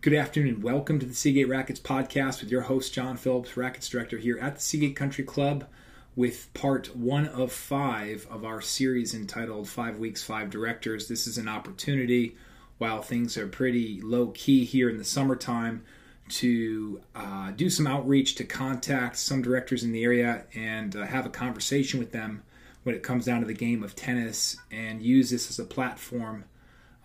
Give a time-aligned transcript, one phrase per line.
[0.00, 3.88] Good afternoon and welcome to the Seagate Rackets podcast with your host, John Phillips, Rackets
[3.88, 5.66] Director here at the Seagate Country Club
[6.14, 11.08] with part one of five of our series entitled Five Weeks, Five Directors.
[11.08, 12.36] This is an opportunity,
[12.78, 15.82] while things are pretty low key here in the summertime,
[16.28, 21.26] to uh, do some outreach, to contact some directors in the area and uh, have
[21.26, 22.44] a conversation with them
[22.84, 26.44] when it comes down to the game of tennis and use this as a platform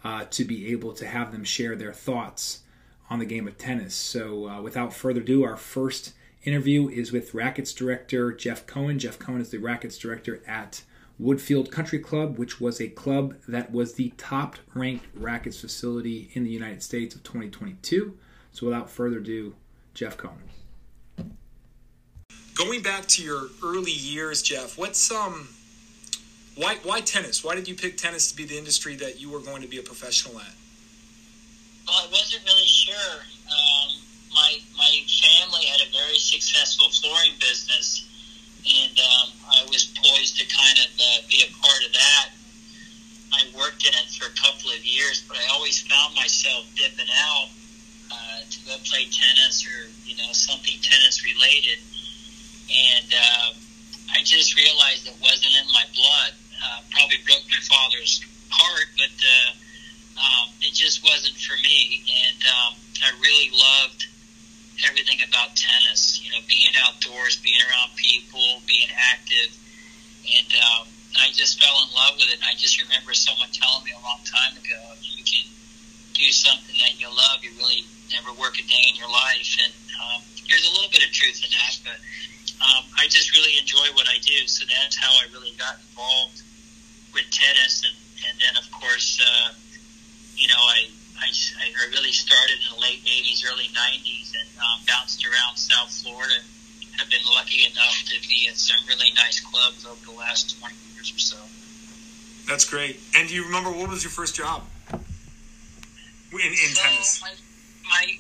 [0.04, 2.60] uh, to be able to have them share their thoughts
[3.10, 3.94] on the game of tennis.
[3.96, 6.14] So, uh, without further ado, our first
[6.44, 9.00] interview is with Rackets director Jeff Cohen.
[9.00, 10.84] Jeff Cohen is the Rackets director at
[11.22, 16.44] Woodfield Country Club, which was a club that was the top ranked Rackets facility in
[16.44, 18.18] the United States of 2022.
[18.52, 19.56] So, without further ado,
[19.94, 20.50] Jeff Cohen.
[22.56, 25.48] Going back to your early years, Jeff, what's um,
[26.56, 27.44] why why tennis?
[27.44, 29.80] Why did you pick tennis to be the industry that you were going to be
[29.80, 30.54] a professional at?
[31.88, 33.16] Well, I wasn't really sure.
[33.52, 33.90] Um,
[34.32, 38.08] my my family had a very successful flooring business,
[38.64, 42.30] and um, I was poised to kind of uh, be a part of that.
[43.34, 47.10] I worked in it for a couple of years, but I always found myself dipping
[47.12, 47.50] out
[48.12, 51.84] uh, to go play tennis or you know something tennis related,
[52.72, 53.50] and uh,
[54.16, 56.32] I just realized it wasn't in my blood.
[56.64, 59.12] Uh, probably broke my father's heart, but.
[59.20, 59.52] Uh,
[60.94, 62.06] just wasn't for me.
[62.06, 64.06] And um, I really loved
[64.86, 66.22] everything about tennis.
[66.22, 69.58] You know, being outdoors, being around people, being active,
[70.22, 70.86] and um,
[71.18, 72.38] I just fell in love with it.
[72.38, 75.50] And I just remember someone telling me a long time ago, if you can
[76.14, 79.50] do something that you love, you really never work a day in your life.
[79.66, 81.98] And um, there's a little bit of truth in that, but
[82.62, 84.46] um, I just really enjoy what I do.
[84.46, 86.46] So that's how I really got involved
[87.18, 87.98] with tennis, and,
[88.30, 89.18] and then of course.
[89.18, 89.58] Uh,
[90.36, 90.90] you know, I,
[91.20, 95.92] I, I really started in the late 80s, early 90s, and um, bounced around South
[95.92, 96.36] Florida.
[96.36, 96.54] And
[97.00, 100.76] have been lucky enough to be at some really nice clubs over the last 20
[100.94, 101.38] years or so.
[102.48, 103.00] That's great.
[103.16, 107.22] And do you remember what was your first job in, in so tennis?
[107.22, 107.34] My,
[107.90, 108.18] my,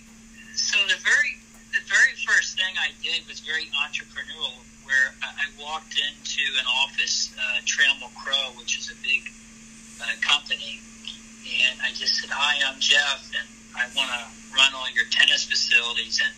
[0.55, 1.37] so the very
[1.73, 4.53] the very first thing I did was very entrepreneurial,
[4.85, 9.25] where I walked into an office, uh, Trammell Crow, which is a big
[9.99, 10.79] uh, company,
[11.43, 14.21] and I just said, "Hi, I'm Jeff, and I want to
[14.55, 16.33] run all your tennis facilities." And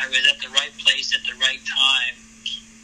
[0.00, 2.16] I was at the right place at the right time,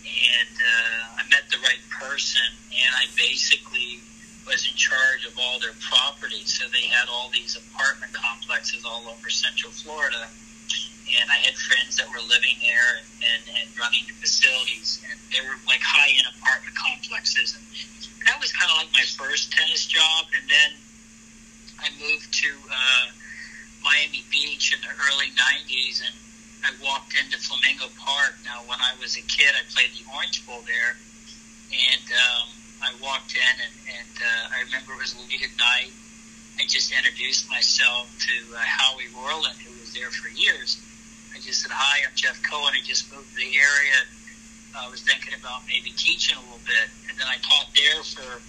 [0.03, 4.01] and uh, I met the right person, and I basically
[4.47, 6.59] was in charge of all their properties.
[6.59, 11.97] So they had all these apartment complexes all over Central Florida, and I had friends
[11.99, 16.27] that were living there and, and, and running the facilities, and they were like high-end
[16.39, 17.55] apartment complexes.
[17.55, 17.63] And
[18.27, 20.71] that was kind of like my first tennis job, and then
[21.81, 23.07] I moved to uh,
[23.83, 26.15] Miami Beach in the early 90s and
[26.61, 28.37] I walked into Flamingo Park.
[28.45, 30.97] Now, when I was a kid, I played the Orange Bowl there.
[31.73, 32.47] And um,
[32.83, 35.93] I walked in and, and uh, I remember it was late at night.
[36.61, 40.77] I just introduced myself to uh, Howie Roland, who was there for years.
[41.33, 42.75] I just said, Hi, I'm Jeff Cohen.
[42.77, 43.99] I just moved to the area.
[44.77, 46.91] I was thinking about maybe teaching a little bit.
[47.09, 48.43] And then I taught there for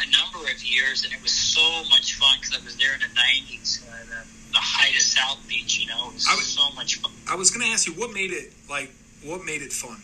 [0.00, 3.00] a number of years, and it was so much fun because I was there in
[3.00, 4.20] the '90s, uh, the,
[4.52, 5.78] the height of South Beach.
[5.78, 7.12] You know, it was, I was- so much fun.
[7.28, 8.90] I was going to ask you what made it like
[9.24, 9.98] what made it fun.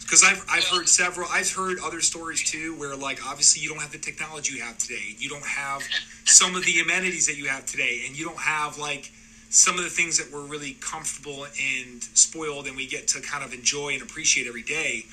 [0.00, 3.80] Because I've, I've heard several, I've heard other stories too, where like obviously you don't
[3.80, 5.82] have the technology you have today, you don't have
[6.24, 9.10] some of the amenities that you have today, and you don't have like
[9.48, 13.44] some of the things that we're really comfortable and spoiled, and we get to kind
[13.44, 15.04] of enjoy and appreciate every day.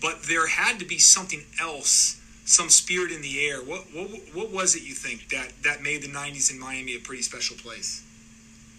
[0.00, 3.58] But there had to be something else, some spirit in the air.
[3.58, 7.00] What what what was it you think that that made the '90s in Miami a
[7.00, 8.04] pretty special place?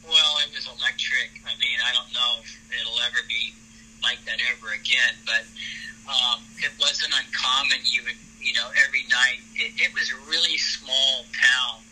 [0.09, 1.37] Well, it was electric.
[1.45, 3.53] I mean, I don't know if it'll ever be
[4.01, 5.45] like that ever again, but
[6.09, 7.85] um, it wasn't uncommon.
[7.85, 9.37] You would, you know, every night.
[9.53, 11.85] It, it was a really small town,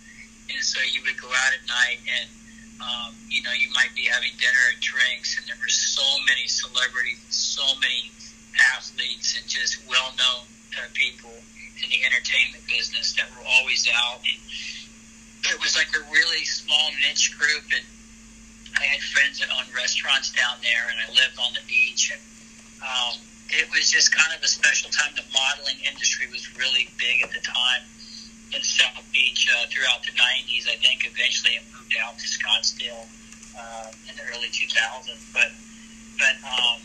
[0.50, 2.28] and so you would go out at night, and
[2.82, 6.50] um, you know, you might be having dinner and drinks, and there were so many
[6.50, 8.10] celebrities, so many
[8.74, 11.34] athletes, and just well-known uh, people
[11.78, 14.26] in the entertainment business that were always out.
[14.26, 14.42] And
[15.54, 17.86] it was like a really small niche group, and
[18.76, 22.12] I had friends that owned restaurants down there, and I lived on the beach.
[22.12, 22.22] And
[22.84, 23.16] um,
[23.50, 25.16] it was just kind of a special time.
[25.16, 27.88] The modeling industry was really big at the time
[28.54, 30.68] in South Beach uh, throughout the 90s.
[30.68, 33.08] I think eventually it moved out to Scottsdale
[33.58, 35.16] uh, in the early 2000s.
[35.34, 35.52] But
[36.18, 36.82] but um,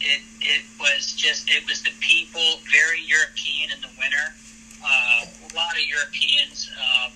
[0.00, 4.34] it it was just it was the people very European in the winter.
[4.78, 6.70] Uh, a lot of Europeans.
[6.78, 7.10] Um,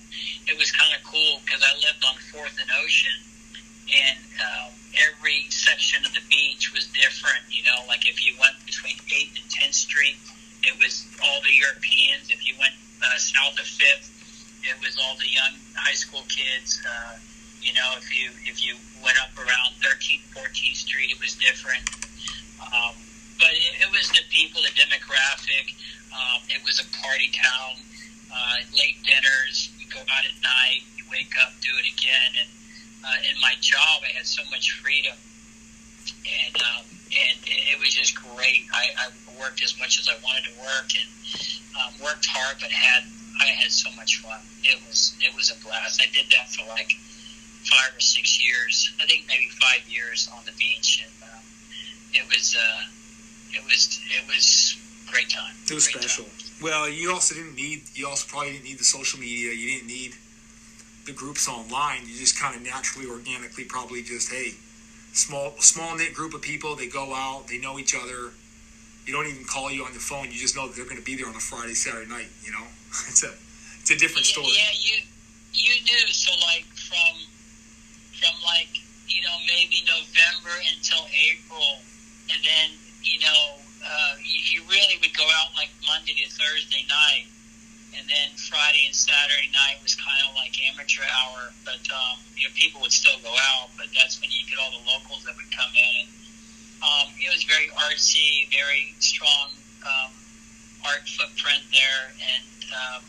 [0.47, 3.15] it was kind of cool because I lived on Fourth and Ocean,
[3.91, 4.69] and uh,
[5.11, 7.43] every section of the beach was different.
[7.51, 10.17] You know, like if you went between Eighth and Tenth Street,
[10.63, 12.31] it was all the Europeans.
[12.31, 14.11] If you went uh, south of Fifth,
[14.63, 16.81] it was all the young high school kids.
[16.87, 17.19] Uh,
[17.61, 21.83] you know, if you if you went up around 13th, 14th Street, it was different.
[22.63, 22.95] Um,
[23.39, 25.75] but it, it was the people, the demographic.
[26.15, 27.83] Um, it was a party town.
[28.33, 32.49] Uh, late dinners, you go out at night, you wake up, do it again, and
[33.05, 35.17] uh, in my job, I had so much freedom,
[36.23, 38.67] and um, and it, was just great.
[38.73, 41.11] I, I worked as much as I wanted to work, and
[41.77, 43.05] um, worked hard, but had
[43.41, 44.41] I had so much fun.
[44.63, 46.01] It was it was a blast.
[46.01, 46.93] I did that for like
[47.65, 48.93] five or six years.
[49.01, 51.43] I think maybe five years on the beach, and um,
[52.15, 52.85] it was uh,
[53.53, 54.77] it was it was
[55.11, 55.55] great time.
[55.67, 56.25] It was great special.
[56.25, 56.33] Time.
[56.63, 57.83] Well, you also didn't need.
[57.95, 59.53] You also probably didn't need the social media.
[59.53, 60.15] You didn't need
[61.07, 62.01] the groups online.
[62.07, 64.55] You just kind of naturally, organically, probably just hey,
[65.13, 66.77] small small knit group of people.
[66.77, 67.49] They go out.
[67.49, 68.33] They know each other.
[69.07, 70.31] You don't even call you on the phone.
[70.31, 72.29] You just know that they're going to be there on a Friday, Saturday night.
[72.45, 72.67] You know,
[73.09, 73.33] it's a
[73.81, 74.55] it's a different yeah, story.
[74.55, 74.97] Yeah, you
[75.53, 76.07] you knew.
[76.13, 77.15] So like from
[78.15, 78.71] from like
[79.09, 81.83] you know maybe November until April,
[82.31, 86.87] and then you know uh, you, you really would go out like Monday to Thursday
[86.87, 87.27] night,
[87.97, 91.53] and then Friday and Saturday night was kind of like amateur hour.
[91.65, 94.73] But um, you know people would still go out, but that's when you get all
[94.73, 96.09] the locals that would come in.
[96.09, 96.11] And
[96.83, 99.55] um, it was very artsy, very strong
[99.87, 100.11] um,
[100.87, 103.03] art footprint there, and um,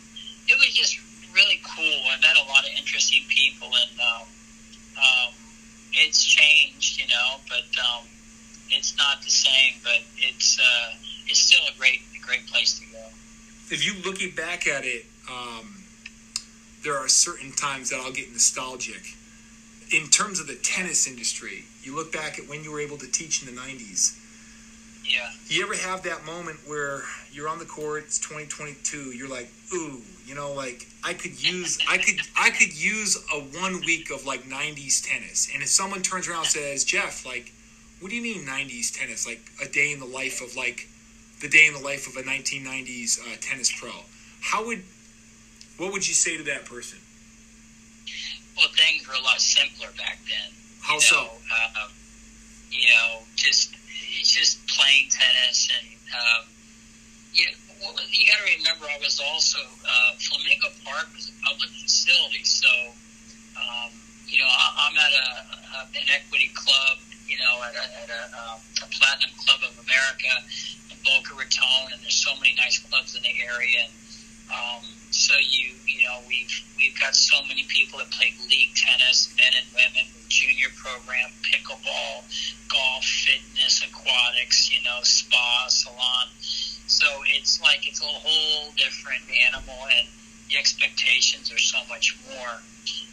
[0.47, 0.99] it was just
[1.33, 1.99] really cool.
[2.11, 4.27] I met a lot of interesting people, and um,
[4.97, 5.33] um,
[5.93, 8.05] it's changed, you know, but um,
[8.69, 9.73] it's not the same.
[9.83, 10.93] But it's uh,
[11.27, 13.03] it's still a great great place to go.
[13.73, 15.83] If you looking back at it, um,
[16.83, 19.15] there are certain times that I'll get nostalgic.
[19.91, 23.11] In terms of the tennis industry, you look back at when you were able to
[23.11, 24.19] teach in the 90s.
[25.05, 29.49] Yeah, You ever have that moment where you're on the court, it's 2022, you're like,
[29.73, 34.11] ooh, you know, like I could use, I could, I could use a one week
[34.11, 35.49] of like 90s tennis.
[35.53, 37.51] And if someone turns around and says, Jeff, like,
[37.99, 39.27] what do you mean 90s tennis?
[39.27, 40.87] Like a day in the life of like
[41.43, 43.91] the day in the life of a 1990s uh, tennis pro.
[44.41, 44.81] How would,
[45.77, 46.99] what would you say to that person?
[48.57, 50.49] well, things were a lot simpler back then.
[50.81, 51.15] How you so?
[51.15, 51.87] know, uh,
[52.69, 53.73] you know, just
[54.19, 56.43] it's just playing tennis, and um,
[57.33, 57.47] you
[58.11, 62.69] you got to remember, I was also uh, Flamingo Park was a public facility, so
[63.57, 63.91] um,
[64.27, 65.27] you know I, I'm at a,
[65.75, 69.73] a an equity club, you know, at a, at a, um, a Platinum Club of
[69.81, 70.31] America
[71.03, 73.87] Boca Raton, and there's so many nice clubs in the area,
[74.51, 79.33] um, so you you know we've we've got so many people that play league tennis,
[79.37, 82.23] men and women, junior program, pickleball,
[82.69, 86.27] golf, fitness, aquatics, you know, spa, salon.
[86.87, 90.07] So it's like it's a whole different animal, and
[90.49, 92.55] the expectations are so much more.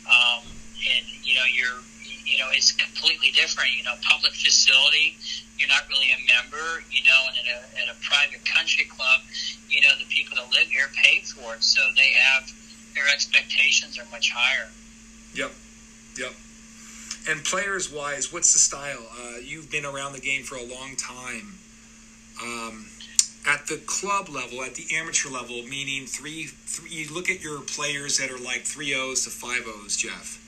[0.06, 0.44] Um,
[0.80, 1.80] and you know, you're
[2.24, 3.70] you know, it's completely different.
[3.76, 5.16] You know, public facility,
[5.58, 6.82] you're not really a member.
[6.90, 9.20] You know, and at a, at a private country club,
[9.68, 12.50] you know, the people that live here pay for it, so they have
[12.94, 14.68] their expectations are much higher.
[15.34, 15.52] Yep,
[16.18, 16.32] yep.
[17.28, 19.06] And players wise, what's the style?
[19.12, 21.58] Uh, you've been around the game for a long time.
[22.42, 22.86] Um,
[23.46, 27.60] at the club level, at the amateur level, meaning three, three, you look at your
[27.60, 30.38] players that are like three O's to five O's, Jeff.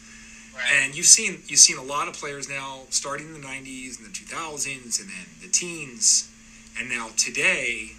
[0.54, 0.84] Right.
[0.84, 4.06] And you've seen you've seen a lot of players now, starting in the '90s and
[4.06, 6.30] the 2000s, and then the teens,
[6.78, 7.92] and now today.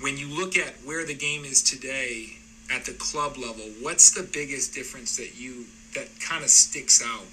[0.00, 2.38] When you look at where the game is today
[2.72, 7.26] at the club level, what's the biggest difference that you that kind of sticks out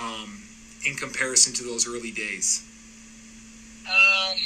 [0.00, 0.42] um,
[0.86, 2.62] in comparison to those early days?
[3.86, 4.38] Um,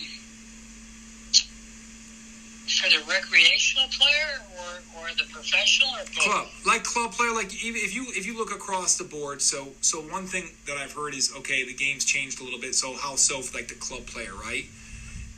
[2.78, 6.25] for the recreational player or, or the professional or both?
[6.25, 9.42] Club, like club player, like even if you if you look across the board.
[9.42, 12.75] So so one thing that I've heard is okay, the game's changed a little bit.
[12.75, 14.64] So how so for like the club player, right?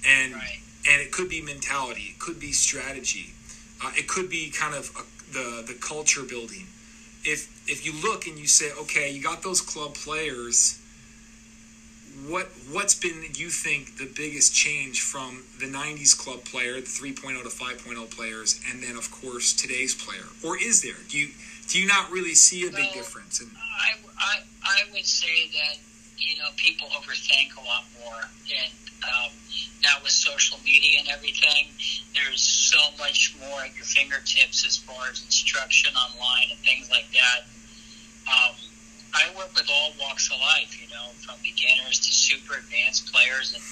[0.07, 0.61] And Right.
[0.89, 3.33] and it could be mentality, it could be strategy,
[3.83, 6.67] uh, it could be kind of a, the the culture building.
[7.25, 10.80] If if you look and you say, okay, you got those club players.
[12.27, 17.43] What what's been you think the biggest change from the '90s club player, the 3.0
[17.43, 20.99] to 5.0 players, and then of course today's player, or is there?
[21.09, 21.31] Do you
[21.71, 23.39] do you not really see a big difference?
[23.39, 25.79] And I, I, I would say that,
[26.19, 28.27] you know, people overthink a lot more.
[28.51, 28.73] And
[29.07, 29.31] um,
[29.81, 31.69] now with social media and everything,
[32.13, 37.07] there's so much more at your fingertips as far as instruction online and things like
[37.13, 37.47] that.
[38.27, 38.57] Um,
[39.15, 43.55] I work with all walks of life, you know, from beginners to super advanced players.
[43.55, 43.63] And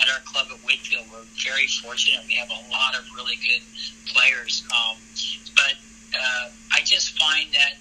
[0.00, 2.24] at our club at Woodfield, we're very fortunate.
[2.26, 3.62] We have a lot of really good
[4.06, 4.62] players.
[4.70, 4.96] Um,
[5.54, 5.74] but
[6.14, 7.78] uh, I just find that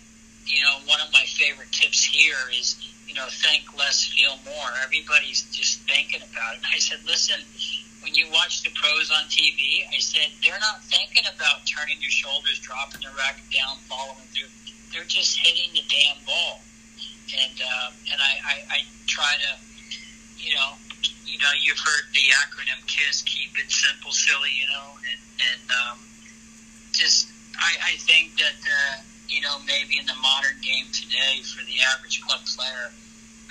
[0.47, 4.71] you know, one of my favorite tips here is, you know, think less, feel more.
[4.83, 6.61] Everybody's just thinking about it.
[6.73, 7.39] I said, listen,
[8.01, 12.11] when you watch the pros on TV, I said, they're not thinking about turning your
[12.11, 14.49] shoulders, dropping the racket down, following through.
[14.93, 16.63] They're just hitting the damn ball.
[17.27, 19.51] And, uh, and I, I, I try to,
[20.39, 20.79] you know,
[21.25, 25.63] you know, you've heard the acronym KISS, keep it simple, silly, you know, and, and
[25.71, 25.97] um,
[26.93, 27.27] just,
[27.59, 31.83] I, I think that, uh, you know, maybe in the modern game today for the
[31.93, 32.95] average club player,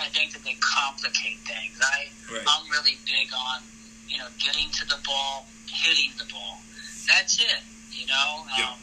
[0.01, 1.77] I think that they complicate things.
[1.81, 2.45] I, right.
[2.49, 3.61] I'm really big on,
[4.09, 6.61] you know, getting to the ball, hitting the ball.
[7.07, 8.45] That's it, you know.
[8.57, 8.73] Yeah.
[8.73, 8.79] Um,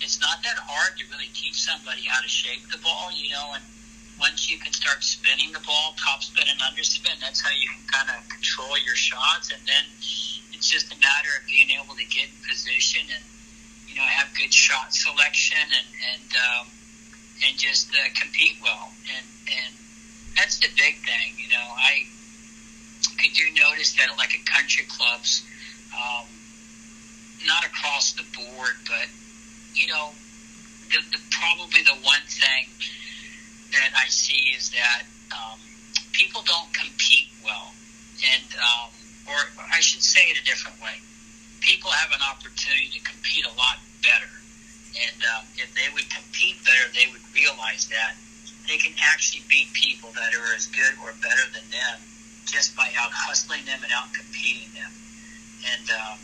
[0.00, 3.54] it's not that hard to really teach somebody how to shape the ball, you know,
[3.54, 3.64] and
[4.24, 7.84] once you can start spinning the ball, top spin and underspin, that's how you can
[7.92, 9.52] kind of control your shots.
[9.52, 9.84] And then
[10.56, 13.24] it's just a matter of being able to get in position and
[13.86, 16.66] you know have good shot selection and and um,
[17.44, 18.88] and just uh, compete well.
[19.12, 19.26] And
[19.60, 19.72] and
[20.40, 21.36] that's the big thing.
[21.36, 22.08] You know, I
[23.20, 25.44] I do notice that like at country clubs,
[25.92, 26.24] um,
[27.44, 29.04] not across the board, but
[29.74, 30.16] you know,
[30.88, 32.72] the, the probably the one thing
[33.74, 35.02] that I see is that
[35.34, 35.58] um,
[36.12, 37.74] people don't compete well,
[38.22, 38.90] and um,
[39.26, 41.02] or I should say it a different way.
[41.60, 44.30] People have an opportunity to compete a lot better,
[44.94, 48.14] and um, if they would compete better, they would realize that
[48.68, 51.98] they can actually beat people that are as good or better than them
[52.46, 54.92] just by out hustling them and out competing them,
[55.74, 56.18] and um,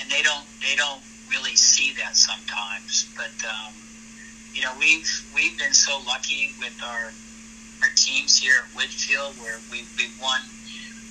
[0.00, 1.00] and they don't they don't
[1.32, 3.32] really see that sometimes, but.
[3.48, 3.85] Um,
[4.56, 7.12] you know, we've we've been so lucky with our
[7.82, 10.40] our teams here at Woodfield, where we we won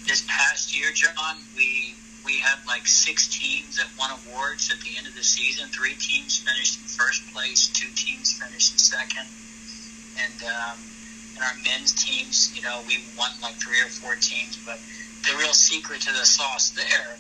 [0.08, 1.38] this past year, John.
[1.56, 1.94] We
[2.26, 5.70] we had like six teams that won awards at the end of the season.
[5.70, 9.28] Three teams finished in first place, two teams finished in second,
[10.18, 10.80] and um,
[11.36, 14.58] and our men's teams, you know, we won like three or four teams.
[14.66, 14.80] But
[15.30, 17.14] the real secret to the sauce there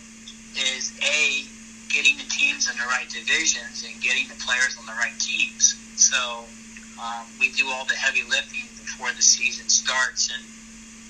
[0.58, 1.46] is a
[1.96, 5.80] getting the teams in the right divisions and getting the players on the right teams.
[5.96, 6.44] So
[7.00, 10.44] um, we do all the heavy lifting before the season starts, and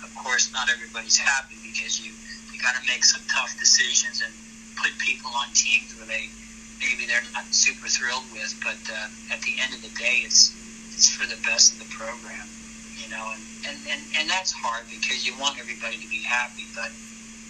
[0.05, 2.13] of course, not everybody's happy because you
[2.53, 4.29] you got to make some tough decisions and
[4.77, 6.29] put people on teams where they
[6.77, 10.53] maybe they're not super thrilled with, but uh, at the end of the day, it's
[10.93, 12.45] it's for the best of the program,
[13.01, 16.63] you know, and, and, and, and that's hard because you want everybody to be happy,
[16.77, 16.93] but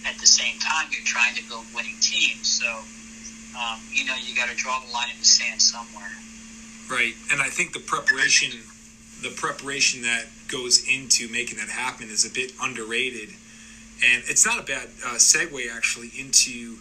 [0.08, 2.66] at the same time, you're trying to build winning teams, so
[3.56, 6.10] um, you know you got to draw the line in the sand somewhere.
[6.90, 8.52] Right, and I think the preparation,
[9.22, 13.30] the preparation that goes into making that happen is a bit underrated,
[14.04, 16.78] and it's not a bad uh, segue actually into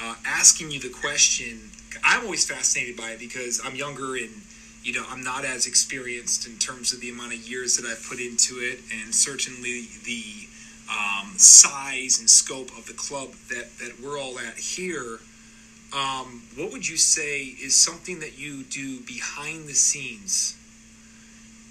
[0.00, 1.70] uh, asking you the question.
[2.04, 4.30] I'm always fascinated by it because I'm younger and
[4.82, 8.04] you know I'm not as experienced in terms of the amount of years that I've
[8.08, 10.48] put into it, and certainly the
[10.90, 15.20] um, size and scope of the club that that we're all at here
[15.92, 20.56] um, what would you say is something that you do behind the scenes?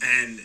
[0.03, 0.41] And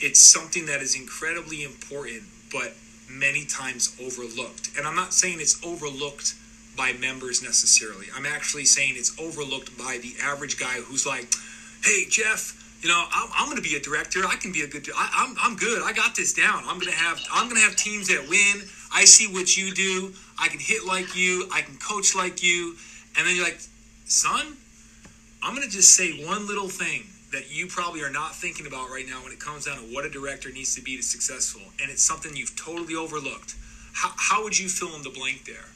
[0.00, 2.74] it's something that is incredibly important but
[3.10, 4.70] many times overlooked.
[4.76, 6.34] And i'm not saying it's overlooked
[6.76, 8.06] by members necessarily.
[8.16, 11.28] I'm actually saying it's overlooked by the average guy who's like
[11.82, 14.20] hey jeff you know i'm, I'm going to be a director.
[14.26, 15.82] I can be a good I, I'm, I'm good.
[15.82, 16.62] I got this down.
[16.66, 18.68] I'm going to have i'm going to have teams that win.
[18.94, 20.12] I see what you do.
[20.38, 21.48] I can hit like you.
[21.52, 22.76] I can coach like you
[23.16, 23.60] and then you're like,
[24.06, 24.56] son,
[25.42, 28.90] I'm going to just say one little thing that you probably are not thinking about
[28.90, 31.62] right now when it comes down to what a director needs to be to successful.
[31.82, 33.56] And it's something you've totally overlooked.
[33.92, 35.68] How, how would you fill in the blank there?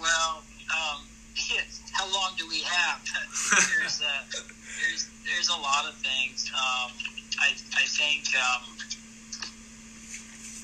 [0.00, 0.42] Well,
[0.72, 1.02] um,
[1.92, 3.00] how long do we have?
[3.78, 6.50] there's, uh, there's, there's a lot of things.
[6.54, 6.90] Um,
[7.38, 8.62] I, I think, um,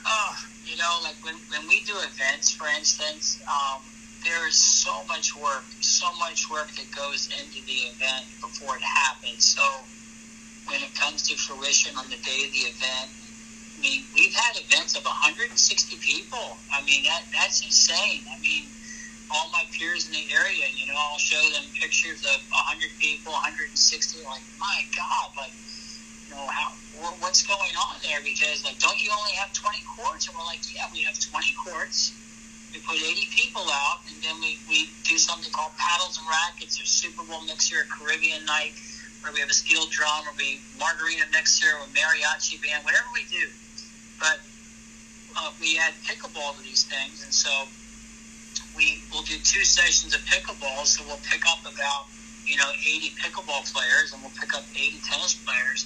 [0.06, 0.36] oh,
[0.66, 3.82] you know, like when, when we do events, for instance, um,
[4.25, 8.82] there is so much work, so much work that goes into the event before it
[8.82, 9.44] happens.
[9.44, 9.62] So
[10.66, 13.10] when it comes to fruition on the day of the event,
[13.78, 15.54] I mean, we've had events of 160
[16.02, 16.58] people.
[16.72, 18.26] I mean, that that's insane.
[18.26, 18.66] I mean,
[19.30, 23.32] all my peers in the area, you know, I'll show them pictures of 100 people,
[23.32, 24.25] 160.
[24.25, 25.54] Like, my God, like,
[26.26, 26.75] you know, how
[27.22, 28.18] what's going on there?
[28.25, 30.26] Because like, don't you only have 20 courts?
[30.26, 32.12] And we're like, yeah, we have 20 courts
[32.72, 36.80] we put 80 people out, and then we, we do something called Paddles and Rackets
[36.80, 38.72] or Super Bowl mixer, Caribbean night,
[39.22, 43.25] where we have a steel drum, or we margarita mixer, or mariachi band, whatever we
[43.30, 43.48] do.
[44.20, 44.40] But
[45.37, 47.50] uh, we add pickleball to these things, and so
[48.76, 50.84] we will do two sessions of pickleball.
[50.84, 52.06] So we'll pick up about
[52.48, 55.84] you know, 80 pickleball players, and we'll pick up 80 tennis players.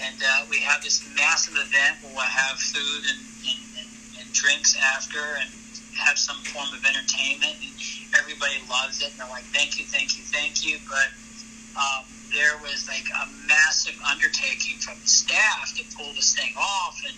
[0.00, 3.88] And uh, we have this massive event where we'll have food and, and, and,
[4.22, 5.50] and drinks after and
[5.98, 7.58] have some form of entertainment.
[7.60, 7.74] And
[8.18, 9.10] everybody loves it.
[9.12, 10.78] And they're like, thank you, thank you, thank you.
[10.88, 11.10] But
[11.76, 16.96] um, there was like a massive undertaking from the staff to pull this thing off.
[17.06, 17.16] And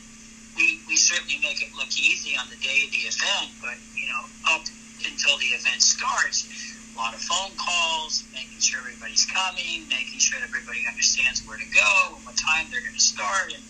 [0.56, 3.52] we, we certainly make it look easy on the day of the event.
[3.60, 4.64] But, you know, up
[5.06, 6.48] until the event starts,
[6.92, 11.68] a lot of phone calls, making sure everybody's coming, making sure everybody understands where to
[11.72, 13.54] go and what time they're going to start.
[13.54, 13.64] And,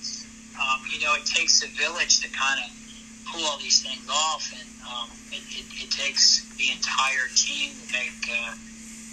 [0.56, 2.68] um, you know, it takes a village to kind of
[3.30, 4.50] pull all these things off.
[4.56, 8.54] And um, it, it, it takes the entire team to make, uh,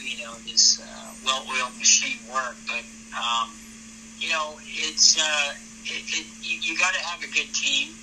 [0.01, 2.57] you know, this uh, well-oiled machine work.
[2.65, 3.53] But, um,
[4.19, 5.53] you know, it's, uh,
[5.85, 7.93] it, it, you, you got to have a good team.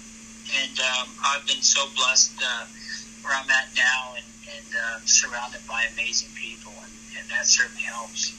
[0.61, 2.67] And um, I've been so blessed uh,
[3.23, 7.83] where I'm at now and, and uh, surrounded by amazing people, and, and that certainly
[7.83, 8.33] helps.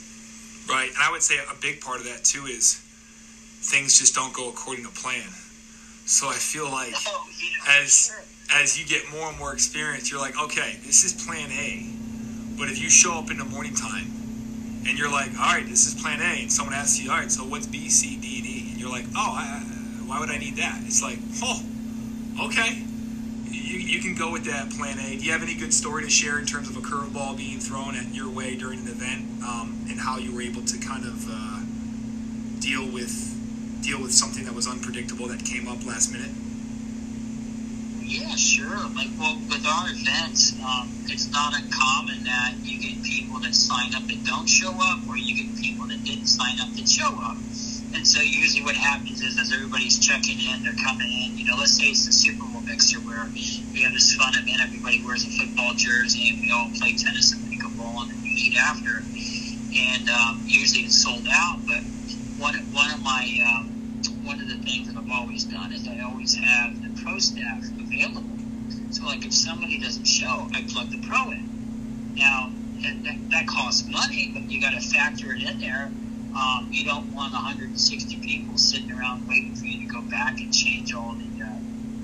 [0.70, 2.82] Right, and I would say a big part of that too is
[3.62, 5.30] things just don't go according to plan.
[6.06, 8.25] So I feel like Oh, yeah, as sure.
[8.54, 11.90] As you get more and more experience, you're like, okay, this is plan A.
[12.58, 14.12] But if you show up in the morning time
[14.88, 17.32] and you're like, all right, this is plan A, and someone asks you, all right,
[17.32, 18.70] so what's B, C, D, and E?
[18.72, 19.60] And you're like, oh, I,
[20.06, 20.80] why would I need that?
[20.86, 21.62] It's like, oh,
[22.48, 22.84] okay.
[23.46, 25.18] You, you can go with that plan A.
[25.18, 27.96] Do you have any good story to share in terms of a curveball being thrown
[27.96, 31.26] at your way during an event um, and how you were able to kind of
[31.30, 31.60] uh,
[32.60, 33.32] deal with
[33.82, 36.32] deal with something that was unpredictable that came up last minute?
[38.06, 38.78] Yeah, sure.
[38.94, 43.96] Like, well, with our events, um, it's not uncommon that you get people that sign
[43.96, 47.10] up that don't show up, or you get people that didn't sign up that show
[47.10, 47.36] up.
[47.96, 51.56] And so usually what happens is as everybody's checking in, they're coming in, you know,
[51.58, 55.26] let's say it's the Super Bowl mixer where we have this fun event, everybody wears
[55.26, 59.02] a football jersey, and we all play tennis and pickleball, and then we eat after.
[59.74, 61.82] And um, usually it's sold out, but
[62.38, 63.75] one, one of my, um,
[64.66, 68.24] things that I've always done is I always have the pro staff available.
[68.92, 72.14] So like if somebody doesn't show, I plug the pro in.
[72.16, 72.52] Now,
[72.84, 75.92] and that, that costs money, but you got to factor it in there.
[76.36, 80.54] Um, you don't want 160 people sitting around waiting for you to go back and
[80.54, 81.58] change all the, uh,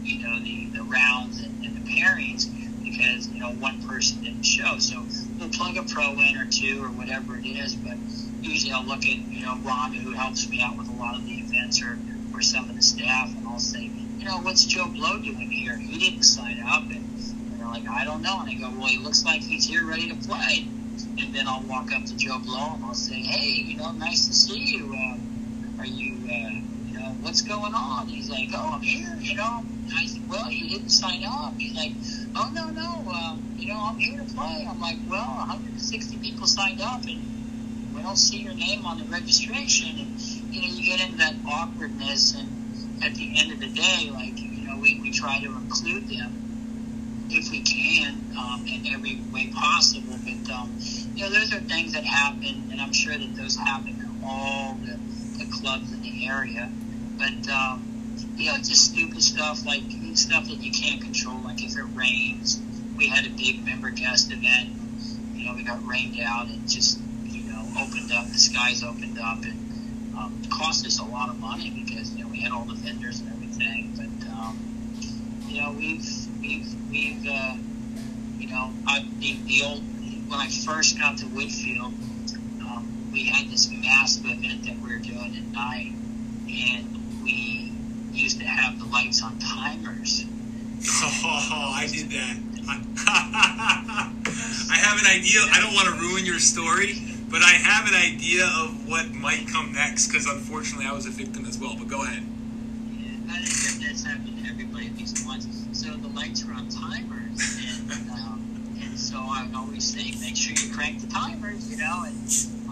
[0.03, 2.47] you know, the, the rounds and, and the pairings
[2.83, 4.77] because you know one person didn't show.
[4.77, 5.03] So
[5.39, 7.75] we'll plug a pro in or two or whatever it is.
[7.75, 7.97] But
[8.41, 11.25] usually I'll look at you know Rhonda who helps me out with a lot of
[11.25, 11.97] the events or
[12.41, 13.83] or some of the staff, and I'll say,
[14.17, 15.77] you know, what's Joe Blow doing here?
[15.77, 17.07] He didn't sign up, and,
[17.55, 18.39] they're like, I don't know.
[18.39, 20.67] And I go, well, he looks like he's here ready to play.
[21.19, 24.25] And then I'll walk up to Joe Blow and I'll say, hey, you know, nice
[24.27, 24.85] to see you.
[24.85, 26.49] Um, are you, uh,
[26.89, 28.07] you know, what's going on?
[28.07, 29.63] He's like, oh, I'm here, you know.
[29.63, 31.53] And I said, well, you didn't sign up.
[31.59, 31.91] He's like,
[32.35, 34.65] oh, no, no, um, you know, I'm here to play.
[34.67, 39.05] I'm like, well, 160 people signed up, and we don't see your name on the
[39.05, 39.99] registration.
[39.99, 40.19] And,
[40.51, 44.37] you know, you get into that awkwardness, and at the end of the day, like,
[44.39, 49.49] you know, we, we try to include them if we can um, in every way
[49.55, 50.15] possible.
[50.23, 50.77] But, um,
[51.15, 54.75] you know, those are things that happen, and I'm sure that those happen in all
[54.75, 54.99] the,
[55.43, 56.69] the clubs in the area.
[57.17, 57.87] But, um,
[58.35, 59.83] you know, just stupid stuff like
[60.13, 62.59] stuff that you can't control, like if it rains.
[62.97, 64.69] We had a big member guest event,
[65.33, 69.17] you know, we got rained out and just, you know, opened up, the skies opened
[69.17, 69.70] up, and
[70.17, 73.19] um, cost us a lot of money because, you know, we had all the vendors
[73.19, 73.93] and everything.
[73.95, 74.57] But, um,
[75.47, 76.05] you know, we've,
[76.41, 77.55] we've, we've, uh,
[78.39, 79.81] you know, I, the, the old,
[80.29, 81.93] when I first got to Woodfield,
[82.61, 85.93] um, we had this massive event that we were doing at night,
[86.47, 87.71] and we
[88.13, 90.25] used to have the lights on timers.
[91.23, 92.37] Oh, I did that.
[94.71, 95.41] I have an idea.
[95.51, 99.47] I don't want to ruin your story, but I have an idea of what might
[99.47, 101.75] come next because unfortunately I was a victim as well.
[101.79, 102.23] But go ahead.
[102.99, 105.47] Yeah, I think that that's happened to everybody at least once.
[105.71, 107.39] So the lights are on timers,
[107.89, 112.03] and um, and so I always say, make sure you crank the timers, you know.
[112.05, 112.19] And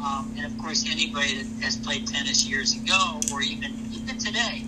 [0.03, 4.63] um, and of course, anybody that has played tennis years ago, or even even today,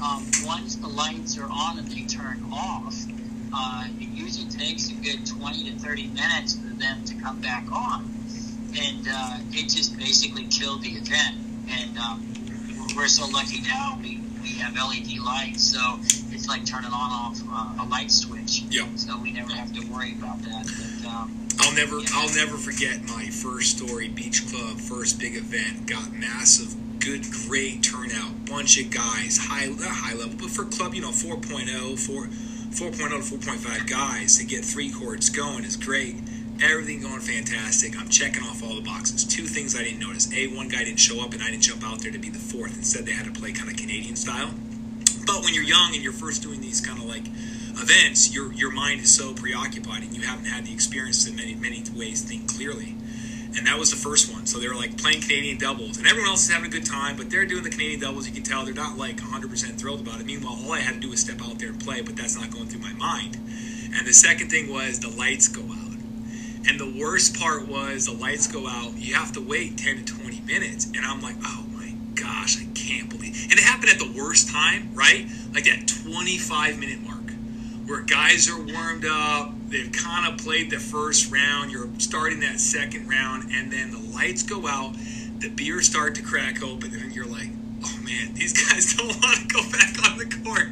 [0.00, 2.94] um, once the lights are on and they turn off,
[3.52, 7.70] uh, it usually takes a good 20 to 30 minutes for them to come back
[7.72, 8.11] on.
[8.76, 11.36] And uh, it just basically killed the event.
[11.68, 12.32] And um,
[12.96, 15.98] we're so lucky now we, we have LED lights, so
[16.32, 18.62] it's like turning on off uh, a light switch.
[18.70, 18.88] Yep.
[18.96, 20.64] So we never have to worry about that.
[20.66, 22.06] But, um, I'll never, Yeah.
[22.14, 24.08] I'll never forget my first story.
[24.08, 28.46] Beach Club, first big event, got massive, good, great turnout.
[28.46, 32.96] Bunch of guys, high, not high level, but for club, you know, 4.0, 4, 4.0
[32.96, 36.16] to 4.5 guys to get three courts going is great.
[36.62, 37.98] Everything going fantastic.
[37.98, 39.24] I'm checking off all the boxes.
[39.24, 40.32] Two things I didn't notice.
[40.32, 42.38] A, one guy didn't show up and I didn't jump out there to be the
[42.38, 42.76] fourth.
[42.76, 44.50] Instead, they had to play kind of Canadian style.
[45.26, 48.70] But when you're young and you're first doing these kind of like events, your your
[48.70, 52.48] mind is so preoccupied and you haven't had the experience in many many ways think
[52.48, 52.94] clearly.
[53.54, 54.46] And that was the first one.
[54.46, 57.16] So they were like playing Canadian doubles, and everyone else is having a good time,
[57.16, 58.26] but they're doing the Canadian doubles.
[58.26, 60.26] You can tell they're not like 100% thrilled about it.
[60.26, 62.50] Meanwhile, all I had to do was step out there and play, but that's not
[62.50, 63.36] going through my mind.
[63.94, 65.62] And the second thing was the lights go.
[66.68, 68.96] And the worst part was the lights go out.
[68.96, 70.86] You have to wait 10 to 20 minutes.
[70.86, 73.42] And I'm like, oh my gosh, I can't believe.
[73.50, 75.26] And it happened at the worst time, right?
[75.52, 77.22] Like that 25 minute mark
[77.86, 79.52] where guys are warmed up.
[79.68, 81.70] They've kind of played the first round.
[81.70, 84.94] You're starting that second round, and then the lights go out.
[85.38, 87.48] The beers start to crack open, and you're like,
[87.84, 90.68] oh man, these guys don't want to go back on the court.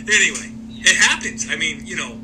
[0.00, 1.50] Anyway, it happens.
[1.50, 2.20] I mean, you know,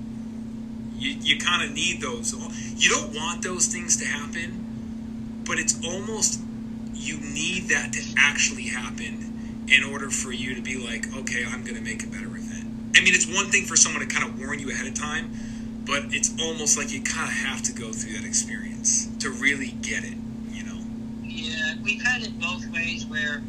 [0.96, 2.34] you, you kind of need those.
[2.82, 6.40] You don't want those things to happen, but it's almost
[6.92, 11.62] you need that to actually happen in order for you to be like, okay, I'm
[11.62, 12.66] going to make a better event.
[12.96, 15.30] I mean, it's one thing for someone to kind of warn you ahead of time,
[15.86, 19.70] but it's almost like you kind of have to go through that experience to really
[19.78, 20.18] get it,
[20.50, 20.82] you know?
[21.22, 23.44] Yeah, we've had it both ways where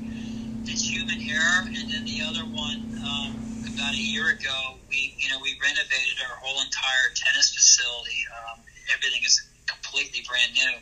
[0.65, 3.33] it's human error, and then the other one, um,
[3.65, 8.21] about a year ago, we, you know, we renovated our whole entire tennis facility.
[8.29, 10.75] Um, everything is completely brand new.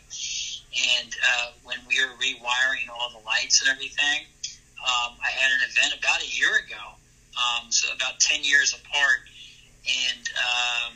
[0.97, 4.25] And uh, when we were rewiring all the lights and everything,
[4.81, 6.97] um, I had an event about a year ago,
[7.37, 9.21] um, so about 10 years apart,
[9.85, 10.93] and um,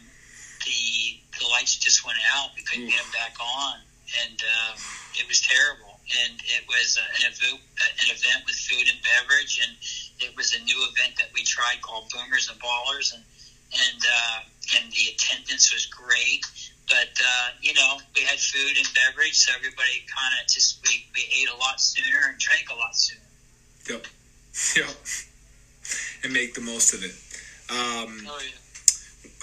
[0.66, 2.50] the the lights just went out.
[2.56, 3.76] We couldn't get them back on,
[4.24, 4.80] and um,
[5.14, 6.00] it was terrible.
[6.26, 9.74] And it was uh, an, event, an event with food and beverage, and
[10.22, 13.24] it was a new event that we tried called Boomers and Ballers, and
[13.74, 14.40] and uh,
[14.78, 16.46] and the attendance was great.
[16.88, 21.06] But uh, you know, we had food and beverage, so everybody kind of just we,
[21.16, 23.22] we ate a lot sooner and drank a lot sooner.
[23.90, 24.06] Yep,
[24.78, 24.96] yep,
[26.24, 27.12] and make the most of it.
[27.70, 28.52] Um, Oh yeah.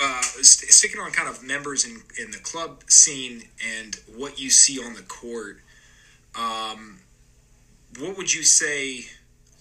[0.00, 3.42] uh, st- sticking on kind of members in, in the club scene
[3.80, 5.58] and what you see on the court,
[6.38, 7.00] um,
[7.98, 9.04] what would you say,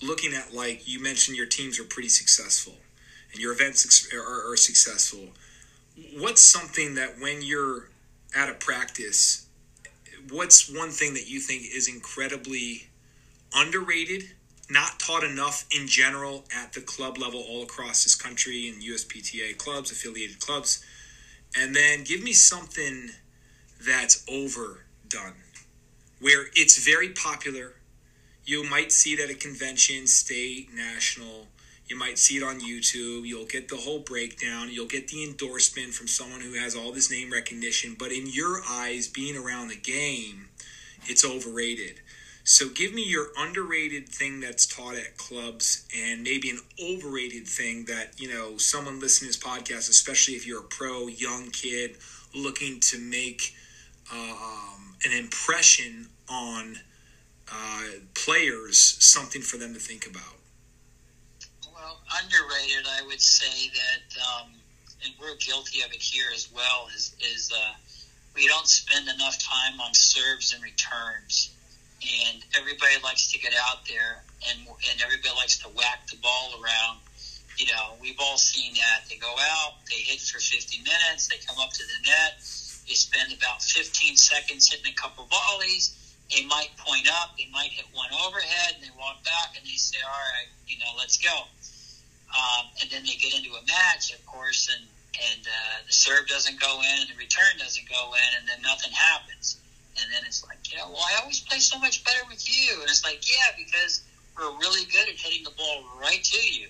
[0.03, 2.75] looking at like you mentioned your teams are pretty successful
[3.33, 5.29] and your events ex- are, are successful,
[6.17, 7.89] what's something that when you're
[8.35, 9.47] at a practice,
[10.29, 12.87] what's one thing that you think is incredibly
[13.53, 14.23] underrated,
[14.69, 19.57] not taught enough in general at the club level all across this country and USPTA
[19.57, 20.83] clubs, affiliated clubs,
[21.57, 23.09] and then give me something
[23.85, 25.35] that's overdone,
[26.19, 27.73] where it's very popular.
[28.45, 31.47] You might see it at a convention, state, national.
[31.91, 33.27] You might see it on YouTube.
[33.27, 34.69] You'll get the whole breakdown.
[34.71, 37.97] You'll get the endorsement from someone who has all this name recognition.
[37.99, 40.47] But in your eyes, being around the game,
[41.07, 41.99] it's overrated.
[42.45, 47.83] So give me your underrated thing that's taught at clubs and maybe an overrated thing
[47.89, 51.97] that, you know, someone listening to this podcast, especially if you're a pro, young kid
[52.33, 53.53] looking to make
[54.13, 56.77] um, an impression on
[57.51, 60.40] uh, players, something for them to think about.
[61.81, 64.53] Well, underrated, I would say that, um,
[65.03, 66.87] and we're guilty of it here as well.
[66.95, 67.73] Is is uh,
[68.35, 71.49] we don't spend enough time on serves and returns,
[72.05, 74.59] and everybody likes to get out there and
[74.91, 76.99] and everybody likes to whack the ball around.
[77.57, 79.09] You know, we've all seen that.
[79.09, 82.37] They go out, they hit for 50 minutes, they come up to the net,
[82.87, 85.97] they spend about 15 seconds hitting a couple volleys.
[86.29, 89.75] They might point up, they might hit one overhead, and they walk back and they
[89.75, 91.49] say, "All right, you know, let's go."
[92.31, 96.27] Um, and then they get into a match, of course, and and uh, the serve
[96.27, 99.59] doesn't go in, and the return doesn't go in, and then nothing happens.
[99.99, 102.79] And then it's like, you know, well, I always play so much better with you,
[102.79, 104.01] and it's like, yeah, because
[104.39, 106.67] we're really good at hitting the ball right to you,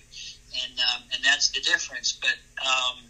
[0.66, 2.18] and um, and that's the difference.
[2.18, 3.06] But um,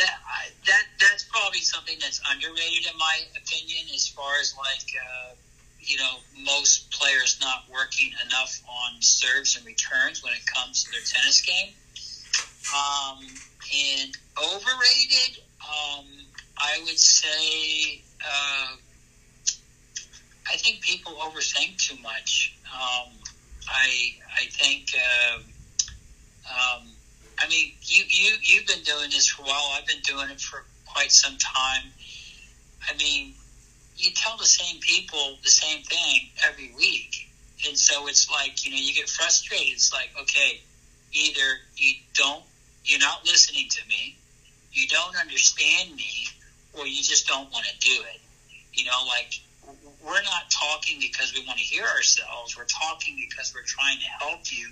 [0.00, 4.88] that I, that that's probably something that's underrated in my opinion, as far as like.
[4.96, 5.34] Uh,
[5.86, 10.90] you know, most players not working enough on serves and returns when it comes to
[10.90, 11.72] their tennis game.
[12.74, 13.24] Um,
[13.74, 16.06] and overrated, um,
[16.58, 18.76] I would say, uh,
[20.50, 22.56] I think people overthink too much.
[22.72, 23.10] Um,
[23.68, 25.38] I I think, uh,
[26.50, 26.88] um,
[27.38, 29.72] I mean, you you you've been doing this for a while.
[29.74, 31.92] I've been doing it for quite some time.
[32.88, 33.34] I mean,
[33.96, 37.30] you tell the same people the same thing every week.
[37.66, 39.72] And so it's like, you know, you get frustrated.
[39.72, 40.60] It's like, okay,
[41.12, 42.42] either you don't,
[42.84, 44.16] you're not listening to me,
[44.72, 46.26] you don't understand me,
[46.72, 48.20] or you just don't want to do it.
[48.72, 49.40] You know, like
[50.04, 52.56] we're not talking because we want to hear ourselves.
[52.56, 54.68] We're talking because we're trying to help you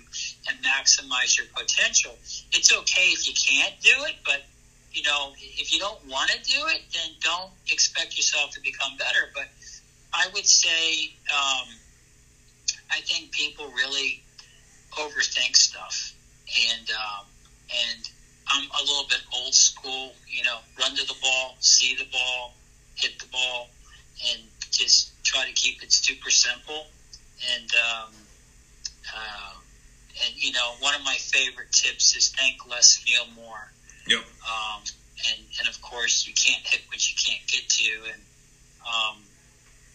[0.47, 2.15] and maximize your potential.
[2.51, 4.43] It's okay if you can't do it, but
[4.93, 8.95] you know, if you don't want to do it, then don't expect yourself to become
[8.97, 9.29] better.
[9.33, 9.47] But
[10.13, 11.67] I would say, um,
[12.91, 14.21] I think people really
[14.91, 16.13] overthink stuff,
[16.71, 17.25] and um,
[17.71, 18.09] and
[18.47, 20.13] I'm a little bit old school.
[20.27, 22.53] You know, run to the ball, see the ball,
[22.95, 23.69] hit the ball,
[24.31, 26.85] and just try to keep it super simple.
[27.55, 28.11] And um,
[29.15, 29.53] uh,
[30.23, 33.71] and you know, one of my favorite tips is think less, feel more.
[34.07, 34.19] Yep.
[34.19, 34.81] Um,
[35.31, 37.91] and and of course, you can't hit what you can't get to.
[38.11, 38.21] And
[38.83, 39.17] um,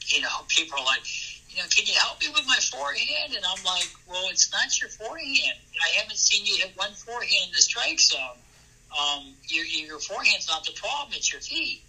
[0.06, 1.04] you know, people are like,
[1.50, 3.34] you know, can you help me with my forehand?
[3.34, 5.58] And I'm like, well, it's not your forehand.
[5.84, 8.40] I haven't seen you hit one forehand in the strike zone.
[8.88, 11.82] Um, your, your forehand's not the problem; it's your feet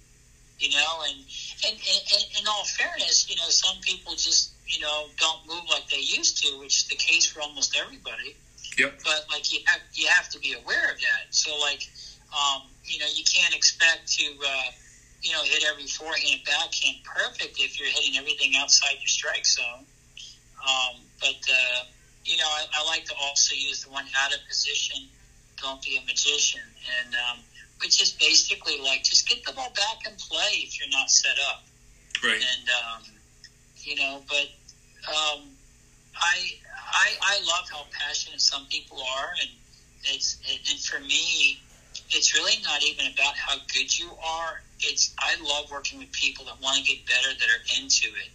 [0.59, 1.17] you know, and,
[1.65, 5.87] and, and, in all fairness, you know, some people just, you know, don't move like
[5.89, 8.35] they used to, which is the case for almost everybody.
[8.77, 8.99] Yep.
[9.03, 11.31] But like you have, you have to be aware of that.
[11.31, 11.89] So like,
[12.33, 14.71] um, you know, you can't expect to, uh,
[15.21, 19.85] you know, hit every forehand backhand perfect if you're hitting everything outside your strike zone.
[20.59, 21.83] Um, but, uh,
[22.25, 25.07] you know, I, I like to also use the one out of position,
[25.61, 26.61] don't be a magician.
[27.01, 27.39] And, um,
[27.81, 31.37] which is basically like just get the ball back and play if you're not set
[31.51, 31.63] up.
[32.23, 32.33] Right.
[32.33, 33.03] And um,
[33.77, 34.47] you know, but
[35.07, 35.43] um,
[36.15, 39.49] I I I love how passionate some people are, and
[40.03, 40.37] it's
[40.69, 41.59] and for me,
[42.11, 44.61] it's really not even about how good you are.
[44.79, 48.29] It's I love working with people that want to get better, that are into it.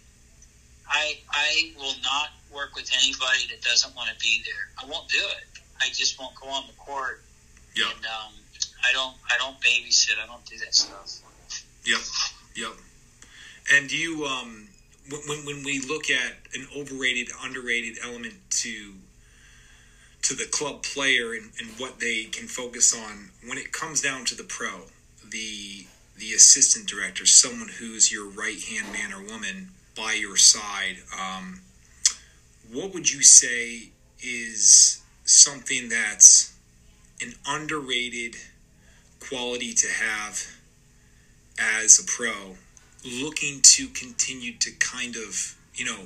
[0.87, 4.69] I I will not work with anybody that doesn't want to be there.
[4.81, 5.59] I won't do it.
[5.81, 7.21] I just won't go on the court.
[7.75, 7.85] Yeah.
[7.95, 8.33] And um,
[8.87, 10.13] I don't I don't babysit.
[10.21, 11.21] I don't do that stuff.
[11.85, 11.99] Yep.
[12.55, 12.73] Yep.
[13.73, 14.67] And do you um
[15.09, 18.93] when when we look at an overrated underrated element to
[20.25, 23.29] to the club player and, and what they can focus on.
[23.47, 24.87] When it comes down to the pro,
[25.29, 25.85] the
[26.17, 31.59] the assistant director, someone who's your right hand man or woman by your side, um,
[32.71, 33.89] what would you say
[34.21, 36.55] is something that's
[37.21, 38.35] an underrated
[39.19, 40.47] quality to have
[41.59, 42.55] as a pro
[43.05, 46.05] looking to continue to kind of, you know,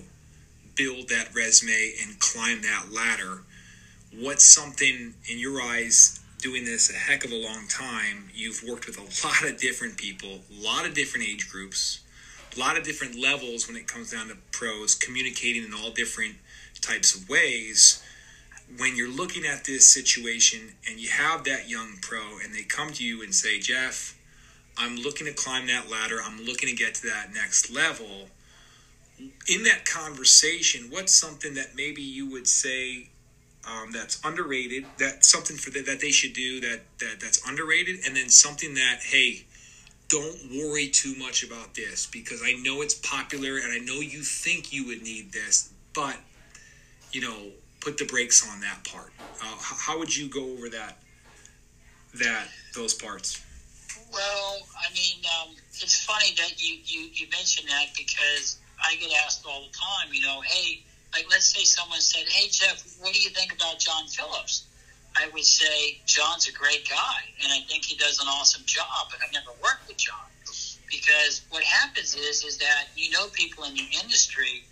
[0.76, 3.44] build that resume and climb that ladder,
[4.18, 8.30] what's something in your eyes doing this a heck of a long time?
[8.34, 12.00] You've worked with a lot of different people, a lot of different age groups,
[12.56, 16.36] a lot of different levels when it comes down to pros, communicating in all different
[16.82, 18.04] types of ways
[18.78, 22.92] when you're looking at this situation and you have that young pro and they come
[22.94, 24.18] to you and say, Jeff,
[24.78, 28.28] I'm looking to climb that ladder, I'm looking to get to that next level.
[29.20, 33.10] In that conversation, what's something that maybe you would say
[33.68, 37.98] um, that's underrated, that something for the, that they should do that, that that's underrated,
[38.06, 39.46] and then something that hey,
[40.08, 44.22] don't worry too much about this because I know it's popular and I know you
[44.22, 46.18] think you would need this, but
[47.12, 49.12] you know put the brakes on that part.
[49.42, 50.98] Uh, how would you go over that
[52.16, 53.44] that those parts?
[54.12, 59.12] Well, I mean, um, it's funny that you, you, you mentioned that because I get
[59.24, 60.82] asked all the time, you know, hey,
[61.14, 64.66] like let's say someone said, hey, Jeff, what do you think about John Phillips?
[65.18, 69.10] I would say, John's a great guy, and I think he does an awesome job,
[69.10, 70.16] but I've never worked with John.
[70.90, 74.64] Because what happens is, is that you know people in the industry,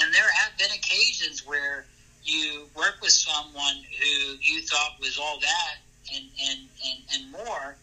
[0.00, 1.86] and there have been occasions where
[2.24, 5.76] you work with someone who you thought was all that
[6.14, 7.76] and and and, and more,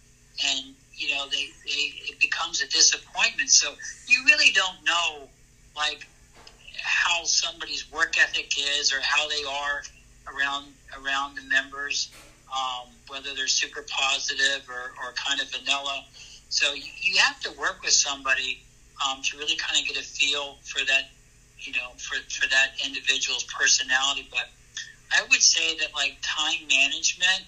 [0.46, 3.50] and you know they, they it becomes a disappointment.
[3.50, 3.74] So
[4.08, 5.28] you really don't know
[5.76, 6.08] like
[6.84, 9.84] how somebody's work ethic is or how they are
[10.34, 12.12] around around the members,
[12.54, 16.04] um, whether they're super positive or, or kind of vanilla.
[16.50, 18.64] So you, you have to work with somebody
[19.06, 21.10] um, to really kind of get a feel for that
[21.62, 24.28] you know, for, for that individual's personality.
[24.32, 24.48] But
[25.12, 27.44] I would say that like time management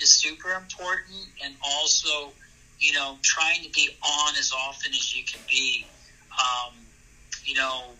[0.00, 2.32] is super important and also,
[2.78, 5.86] you know, trying to be on as often as you can be.
[6.38, 6.74] Um,
[7.44, 7.90] you know,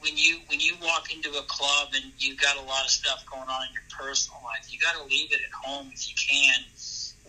[0.00, 3.24] when you when you walk into a club and you've got a lot of stuff
[3.30, 6.14] going on in your personal life, you got to leave it at home if you
[6.16, 6.64] can.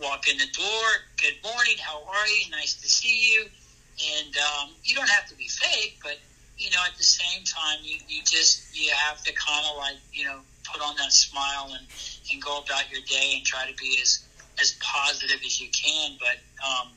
[0.00, 0.88] Walk in the door.
[1.20, 1.76] Good morning.
[1.78, 2.50] How are you?
[2.50, 3.44] Nice to see you.
[3.44, 6.16] And um, you don't have to be fake, but
[6.56, 9.96] you know, at the same time, you, you just you have to kind of like
[10.12, 11.86] you know put on that smile and,
[12.32, 14.24] and go about your day and try to be as
[14.60, 16.16] as positive as you can.
[16.18, 16.88] But um,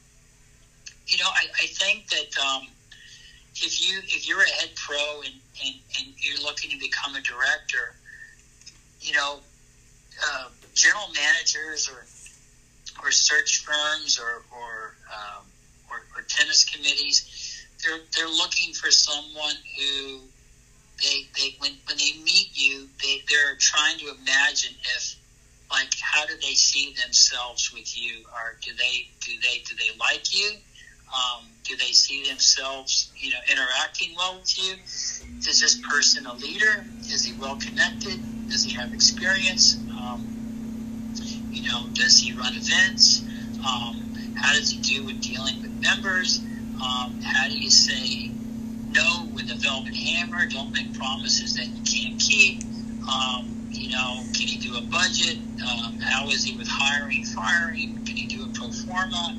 [1.08, 2.68] you know, I, I think that um,
[3.62, 5.34] if you if you're a head pro and,
[5.66, 7.96] and, and you're looking to become a director,
[9.00, 9.40] you know,
[10.26, 12.06] uh, general managers or
[13.04, 15.46] or search firms or or, um,
[15.90, 20.20] or or tennis committees, they're they're looking for someone who
[21.02, 25.16] they they when when they meet you, they they're trying to imagine if
[25.72, 28.26] like how do they see themselves with you?
[28.34, 30.58] Or do they do they do they like you
[31.14, 34.76] um, do they see themselves you know interacting well with you?
[35.40, 36.86] Is this person a leader?
[37.02, 38.20] Is he well connected?
[38.50, 39.78] Does he have experience?
[39.92, 40.28] Um,
[41.52, 43.24] you know does he run events?
[43.66, 46.40] Um, how does he do with dealing with members?
[46.76, 48.32] Um, how do you say
[48.92, 50.48] no with a velvet hammer?
[50.48, 52.64] Don't make promises that you can't keep.
[53.10, 55.38] Um, you know, can he do a budget?
[55.62, 58.00] Um, how is he with hiring, firing?
[58.06, 59.38] Can he do a pro forma,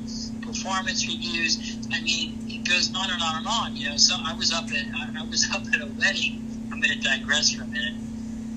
[0.67, 1.77] performance reviews?
[1.93, 3.75] I mean, it goes on and on and on.
[3.75, 6.43] You know, so I was up at I was up at a wedding.
[6.71, 7.95] I'm going to digress for a minute.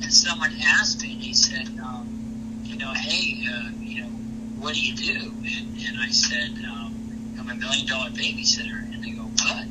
[0.02, 4.08] And someone asked me, and he said, um, you know, hey, uh, you know,
[4.58, 5.32] what do you do?
[5.44, 6.94] And, and I said, um,
[7.38, 8.92] I'm a million dollar babysitter.
[8.92, 9.66] And they go, what?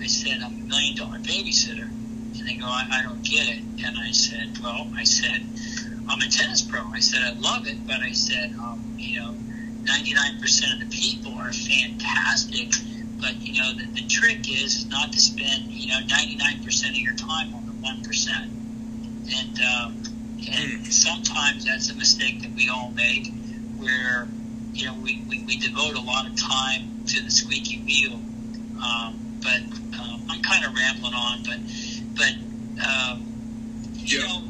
[0.00, 1.88] I said, I'm a million dollar babysitter.
[2.38, 3.62] And they go, I, I don't get it.
[3.84, 5.42] And I said, well, I said,
[6.08, 6.80] I'm a tennis pro.
[6.92, 9.34] I said, I love it, but I said, um, you know,
[9.84, 12.72] 99% of the people are fantastic.
[13.20, 17.14] But, you know, the, the trick is not to spend, you know, 99% of your
[17.14, 18.28] time on the 1%.
[19.34, 20.02] And, um,
[20.50, 23.32] and sometimes that's a mistake that we all make
[23.78, 24.26] where,
[24.72, 28.18] you know, we, we, we devote a lot of time to the squeaky wheel.
[28.82, 29.62] Um, but
[29.98, 31.58] um, I'm kind of rambling on, but
[32.14, 32.34] but
[32.86, 33.22] um,
[33.96, 34.26] you yeah.
[34.26, 34.42] know,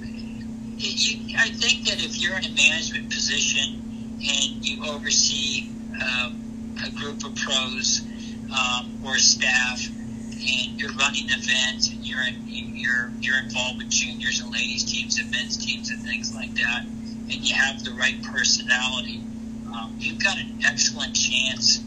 [0.77, 3.82] you, I think that if you're in a management position
[4.22, 5.68] and you oversee
[6.00, 8.02] um, a group of pros
[8.50, 14.40] um, or staff, and you're running events, and you're in, you're you're involved with juniors
[14.40, 18.22] and ladies teams and men's teams and things like that, and you have the right
[18.22, 19.20] personality,
[19.72, 21.78] um, you've got an excellent chance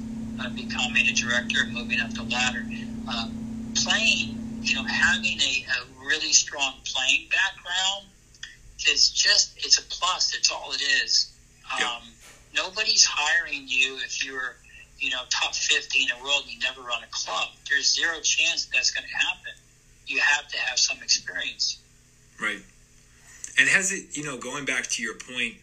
[0.44, 2.66] of becoming a director and moving up the ladder.
[3.08, 3.30] Uh,
[3.76, 8.08] playing you know, having a, a really strong playing background
[8.90, 10.36] is just, it's a plus.
[10.36, 11.32] It's all it is.
[11.80, 12.00] Yeah.
[12.56, 14.56] Nobody's hiring you if you're,
[15.00, 17.50] you know, top 50 in the world and you never run a club.
[17.70, 19.54] There's zero chance that that's going to happen.
[20.08, 21.80] You have to have some experience.
[22.40, 22.60] Right.
[23.58, 25.56] And has it, you know, going back to your point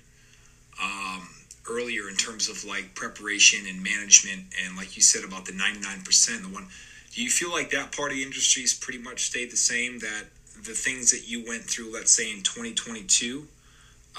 [0.82, 1.28] um,
[1.68, 6.42] earlier in terms of like preparation and management, and like you said about the 99%,
[6.42, 6.68] the one,
[7.14, 9.98] do you feel like that part of the industry has pretty much stayed the same?
[9.98, 10.24] That
[10.64, 13.46] the things that you went through, let's say in 2022,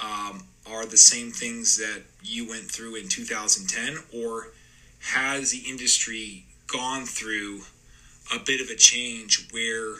[0.02, 4.48] um, are the same things that you went through in 2010, or
[5.00, 7.60] has the industry gone through
[8.34, 9.96] a bit of a change where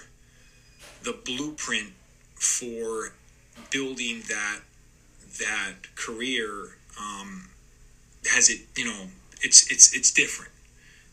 [1.02, 1.92] the blueprint
[2.34, 3.12] for
[3.70, 4.60] building that
[5.38, 7.48] that career um,
[8.32, 9.08] has it you know
[9.42, 10.50] it's it's it's different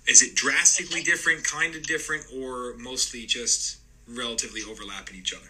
[0.08, 5.50] is it drastically different, kind of different, or mostly just relatively overlapping each other?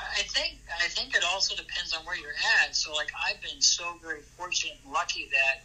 [0.00, 2.74] I think I think it also depends on where you're at.
[2.74, 5.64] So, like, I've been so very fortunate and lucky that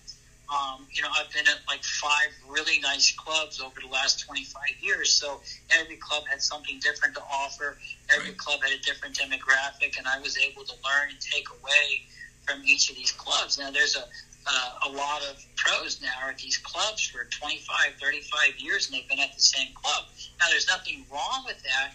[0.49, 4.53] um, you know I've been at like five really nice clubs over the last 25
[4.81, 5.11] years.
[5.11, 5.39] So
[5.71, 7.77] every club had something different to offer.
[8.13, 8.37] Every right.
[8.37, 12.03] club had a different demographic, and I was able to learn and take away
[12.47, 13.59] from each of these clubs.
[13.59, 14.05] Now, there's a
[14.45, 18.95] uh, a lot of pros now are at these clubs for 25, 35 years, and
[18.95, 20.05] they've been at the same club.
[20.39, 21.93] Now, there's nothing wrong with that,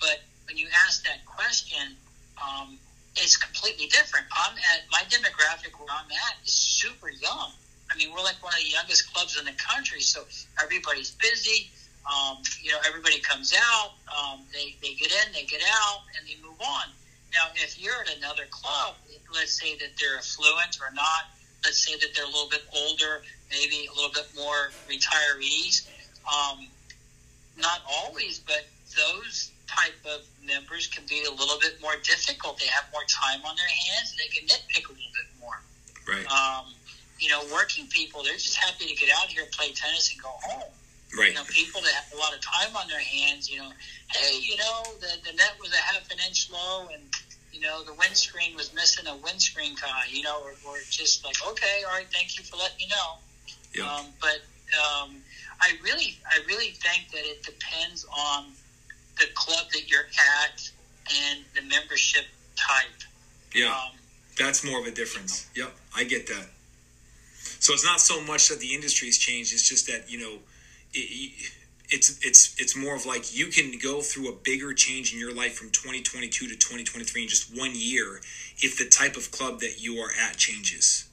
[0.00, 1.94] but when you ask that question,
[2.42, 2.76] um,
[3.14, 4.26] it's completely different.
[4.34, 7.52] I'm at my demographic where I'm at is super young.
[7.90, 10.24] I mean, we're like one of the youngest clubs in the country, so
[10.60, 11.70] everybody's busy.
[12.02, 16.26] Um, you know, everybody comes out, um, they, they get in, they get out, and
[16.26, 16.88] they move on.
[17.32, 18.94] Now, if you're at another club,
[19.32, 21.30] let's say that they're affluent or not,
[21.62, 25.86] let's say that they're a little bit older, maybe a little bit more retirees.
[26.26, 26.66] Um,
[27.56, 28.66] not always, but
[28.96, 32.58] those type of members can be a little bit more difficult.
[32.58, 34.16] They have more time on their hands.
[34.18, 35.62] They can nitpick a little bit more.
[36.10, 36.26] Right.
[36.26, 36.74] Um,
[37.18, 40.32] you know, working people, they're just happy to get out here, play tennis, and go
[40.42, 40.72] home.
[41.16, 41.28] Right.
[41.28, 43.70] You know, people that have a lot of time on their hands, you know,
[44.08, 47.02] hey, you know, the, the net was a half an inch low and
[47.52, 51.36] you know, the windscreen was missing a windscreen tie, you know, or, or just like,
[51.48, 53.18] okay, all right, thank you for letting me know.
[53.74, 53.86] Yep.
[53.86, 54.40] Um, but
[54.78, 55.16] um,
[55.60, 58.46] I really, I really think that it depends on
[59.20, 60.08] the club that you're
[60.42, 60.70] at
[61.08, 62.24] and the membership
[62.56, 62.88] type.
[63.54, 63.92] Yeah, um,
[64.36, 65.46] that's more of a difference.
[65.54, 66.46] You know, yep, I get that.
[67.60, 70.38] So it's not so much that the industry has changed; it's just that you know,
[70.94, 71.32] it,
[71.90, 75.34] it's it's it's more of like you can go through a bigger change in your
[75.34, 78.20] life from 2022 to 2023 in just one year
[78.58, 81.04] if the type of club that you are at changes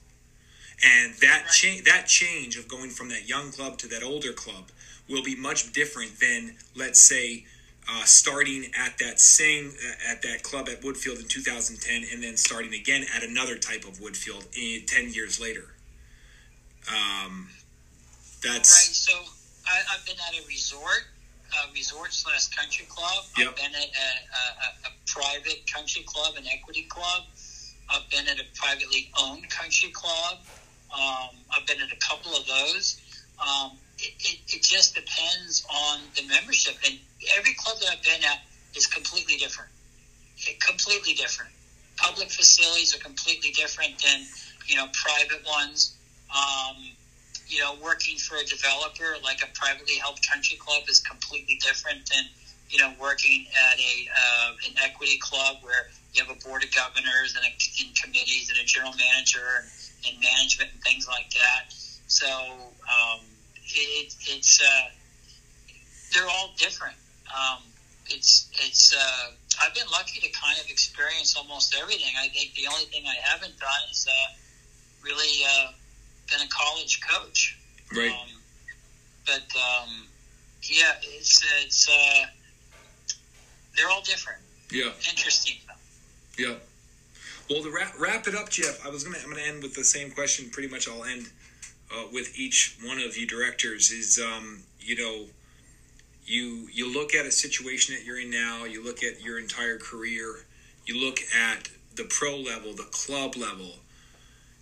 [0.84, 1.50] and that Right.
[1.52, 4.70] change that change of going from that young club to that older club
[5.08, 7.44] will be much different than let's say
[7.90, 9.72] uh, starting at that same
[10.10, 13.98] at that club at Woodfield in 2010 and then starting again at another type of
[13.98, 15.74] Woodfield in 10 years later
[16.88, 17.48] um,
[18.42, 18.94] that's Right.
[18.94, 19.14] So
[19.66, 21.04] I, I've been at a resort,
[21.52, 23.24] a resort slash country club.
[23.36, 23.48] Yep.
[23.48, 27.24] I've been at a, a, a, a private country club, an equity club.
[27.90, 30.38] I've been at a privately owned country club.
[30.92, 33.00] Um, I've been at a couple of those.
[33.40, 36.98] Um, it, it, just depends on the membership, and
[37.36, 38.40] every club that I've been at
[38.74, 39.70] is completely different.
[40.38, 41.50] It, completely different.
[41.96, 44.20] Public facilities are completely different than
[44.66, 45.96] you know private ones.
[46.30, 46.76] Um,
[47.48, 52.08] you know, working for a developer like a privately held country club is completely different
[52.10, 52.24] than
[52.68, 56.74] you know working at a uh, an equity club where you have a board of
[56.74, 57.52] governors and, a,
[57.84, 61.72] and committees and a general manager and, and management and things like that.
[62.06, 63.20] So um,
[63.68, 64.90] it, it's uh,
[66.12, 66.96] they're all different.
[67.28, 67.62] Um,
[68.06, 72.12] it's it's uh, I've been lucky to kind of experience almost everything.
[72.18, 74.34] I think the only thing I haven't done is uh,
[75.04, 75.72] really uh,
[76.30, 77.58] been a college coach.
[77.96, 78.28] right Um,
[79.26, 80.06] but um,
[80.62, 82.26] yeah, it's it's uh,
[83.76, 84.40] they're all different.
[84.70, 85.56] yeah Interesting.
[86.38, 86.54] Yeah.
[87.50, 89.84] Well, to wrap, wrap it up, Jeff, I was gonna I'm gonna end with the
[89.84, 90.50] same question.
[90.50, 91.28] Pretty much, I'll end
[91.94, 93.90] uh, with each one of you directors.
[93.90, 95.26] Is um, you know,
[96.24, 98.64] you you look at a situation that you're in now.
[98.64, 100.44] You look at your entire career.
[100.86, 103.74] You look at the pro level, the club level.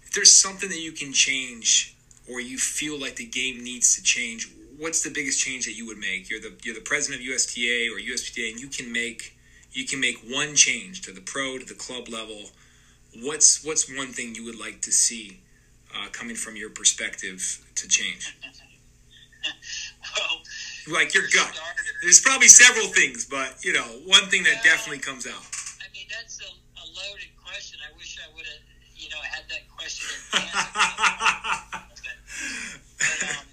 [0.03, 1.95] If there's something that you can change,
[2.29, 5.87] or you feel like the game needs to change, what's the biggest change that you
[5.87, 6.31] would make?
[6.31, 9.37] You're the you're the president of USTA or USPTA, and you can make
[9.72, 12.51] you can make one change to the pro to the club level.
[13.22, 15.41] What's what's one thing you would like to see
[15.97, 18.36] uh, coming from your perspective to change?
[20.16, 21.55] Well, Like your gut.
[21.55, 25.42] starters, There's probably several things, but you know, one thing that definitely comes out.
[25.78, 27.78] I mean, that's a, a loaded question.
[27.84, 28.62] I wish I would have,
[28.97, 30.40] you know, had that question in
[32.99, 33.47] but um,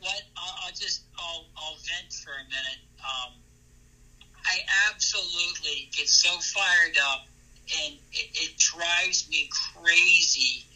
[0.00, 2.82] what I'll, I'll just I'll, I'll vent for a minute.
[3.00, 3.32] Um,
[4.44, 4.58] I
[4.90, 7.26] absolutely get so fired up,
[7.84, 10.66] and it, it drives me crazy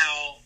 [0.00, 0.36] how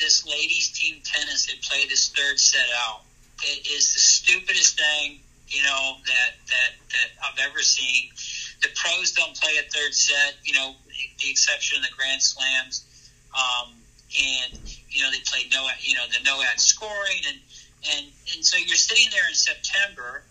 [0.00, 3.02] this ladies team tennis had played this third set out.
[3.42, 5.20] It is the stupidest thing
[5.50, 8.10] you know that that that I've ever seen.
[8.62, 10.74] The pros don't play a third set, you know,
[11.18, 12.86] the exception of the Grand Slams,
[13.34, 13.74] um,
[14.14, 17.38] and you know they play no, you know, the no ad scoring, and
[17.90, 20.22] and and so you're sitting there in September,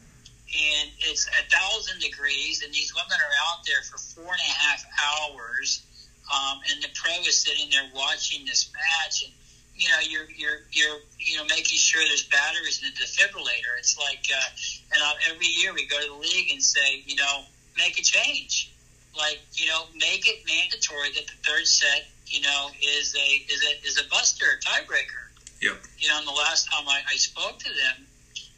[0.48, 4.54] and it's a thousand degrees, and these women are out there for four and a
[4.56, 5.84] half hours,
[6.30, 9.34] um, and the pro is sitting there watching this match, and
[9.76, 13.74] you know you're you're you're you know making sure there's batteries in the defibrillator.
[13.78, 17.16] It's like, uh, and uh, every year we go to the league and say, you
[17.16, 17.44] know,
[17.78, 18.72] make a change,
[19.18, 23.64] like you know, make it mandatory that the third set, you know, is a is
[23.66, 25.34] a is a buster, a tiebreaker.
[25.62, 25.76] Yep.
[25.98, 28.08] You know, and the last time I, I spoke to them,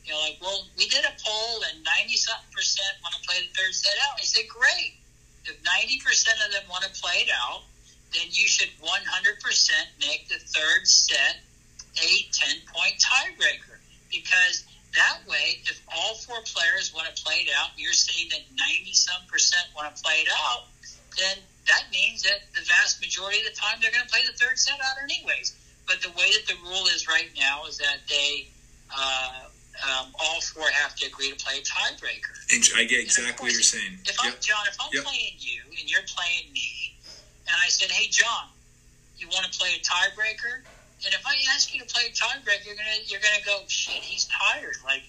[0.05, 3.41] you know, like, well, we did a poll and ninety something percent want to play
[3.41, 4.19] the third set out.
[4.19, 5.00] I said, great.
[5.45, 7.63] If ninety percent of them want to play it out,
[8.13, 11.41] then you should one hundred percent make the third set
[12.01, 13.79] a ten point tiebreaker
[14.11, 14.63] because
[14.95, 18.93] that way, if all four players want to play it out, you're saying that ninety
[18.93, 20.67] some percent want to play it out,
[21.17, 21.37] then
[21.67, 24.57] that means that the vast majority of the time they're going to play the third
[24.57, 25.55] set out anyways.
[25.87, 28.47] But the way that the rule is right now is that they
[28.95, 29.50] uh,
[29.87, 32.35] um, all four have to agree to play a tiebreaker.
[32.53, 33.99] And I get exactly what you're saying.
[34.05, 35.03] If I'm John, if I'm Yep.
[35.03, 36.95] playing you and you're playing me,
[37.47, 38.49] and I said, "Hey, John,
[39.17, 40.63] you want to play a tiebreaker?"
[41.03, 44.03] And if I ask you to play a tiebreaker, you're gonna you're gonna go, "Shit,
[44.03, 44.77] he's tired.
[44.83, 45.03] Like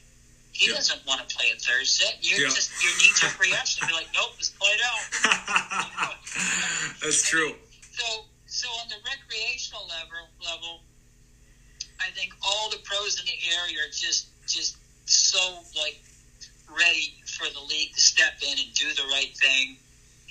[0.52, 0.74] he Yeah.
[0.74, 4.08] doesn't want to play a third set." You just your knee jerk reaction be like,
[4.14, 5.04] "Nope, let's play it out."
[7.02, 7.56] That's true.
[7.98, 10.82] So, so on the recreational level, level,
[12.06, 14.76] I think all the pros in the area are just, just
[15.06, 16.00] so like
[16.68, 19.76] ready for the league to step in and do the right thing,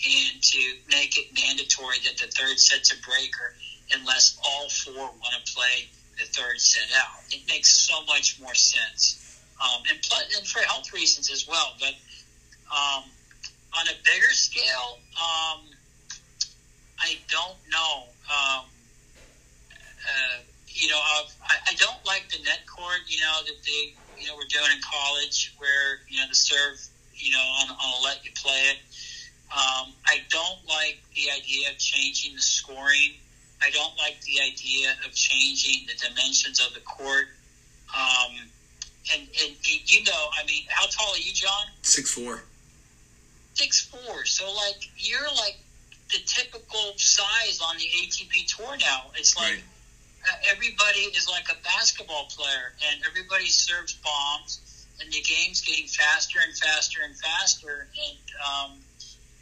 [0.03, 0.59] and to
[0.89, 3.53] make it mandatory that the third set's a breaker,
[3.93, 7.21] unless all four want to play the third set out.
[7.29, 9.19] It makes so much more sense,
[9.61, 11.75] um, and plus, and for health reasons as well.
[11.79, 11.93] But
[12.71, 13.03] um,
[13.77, 14.99] on a bigger scale.
[15.15, 15.61] Um,
[16.99, 18.03] I don't know.
[18.29, 18.65] Um,
[20.05, 20.37] uh,
[20.81, 23.01] you know, I've, I, I don't like the net cord.
[23.05, 26.81] You know that they, you know we're doing in college, where you know the serve,
[27.13, 28.77] you know, on, on let you play it.
[29.53, 33.13] Um, I don't like the idea of changing the scoring.
[33.61, 37.27] I don't like the idea of changing the dimensions of the court.
[37.95, 38.49] Um,
[39.13, 39.55] and, and
[39.85, 41.67] you know, I mean, how tall are you, John?
[41.83, 42.43] Six four.
[43.53, 44.25] Six four.
[44.25, 45.57] So like you're like
[46.09, 49.11] the typical size on the ATP tour now.
[49.15, 49.63] It's like Right.
[50.27, 55.87] Uh, everybody is like a basketball player, and everybody serves bombs, and the game's getting
[55.87, 58.71] faster and faster and faster, and um,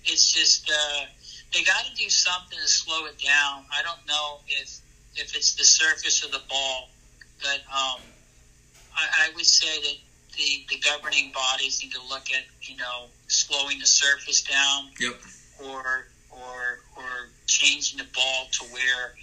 [0.06, 1.06] it's just uh,
[1.54, 3.66] they got to do something to slow it down.
[3.72, 4.80] I don't know if
[5.16, 6.90] if it's the surface of the ball,
[7.42, 8.02] but um,
[8.96, 9.96] I, I would say that
[10.38, 15.16] the the governing bodies need to look at you know slowing the surface down Yep.
[15.66, 19.14] or or or changing the ball to where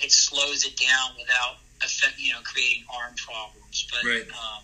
[0.00, 3.86] it slows it down without affect, you know creating arm problems.
[3.90, 4.28] But Right.
[4.30, 4.62] um,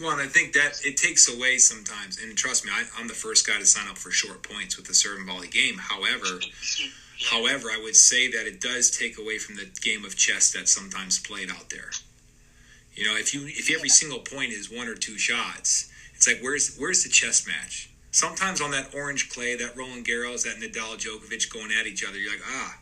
[0.00, 2.18] Well, and I think that it takes away sometimes.
[2.18, 4.86] And trust me, I, I'm the first guy to sign up for short points with
[4.86, 5.76] the serve and volley game.
[5.78, 6.40] However,
[6.78, 6.88] yeah,
[7.30, 10.72] however, I would say that it does take away from the game of chess that's
[10.72, 11.90] sometimes played out there.
[12.94, 16.40] You know, if you if every single point is one or two shots, it's like
[16.40, 17.90] where's where's the chess match?
[18.10, 22.18] Sometimes on that orange clay, that Roland Garros, that Nadal Djokovic going at each other,
[22.18, 22.78] you're like, ah,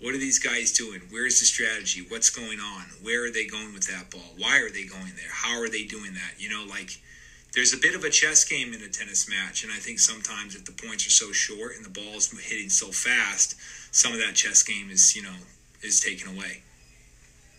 [0.00, 1.00] what are these guys doing?
[1.10, 2.04] Where's the strategy?
[2.08, 2.82] What's going on?
[3.02, 4.34] Where are they going with that ball?
[4.36, 5.32] Why are they going there?
[5.32, 6.34] How are they doing that?
[6.38, 7.00] You know, like
[7.54, 10.54] there's a bit of a chess game in a tennis match, and I think sometimes
[10.54, 13.56] if the points are so short and the ball's hitting so fast,
[13.94, 15.36] some of that chess game is, you know,
[15.82, 16.62] is taken away.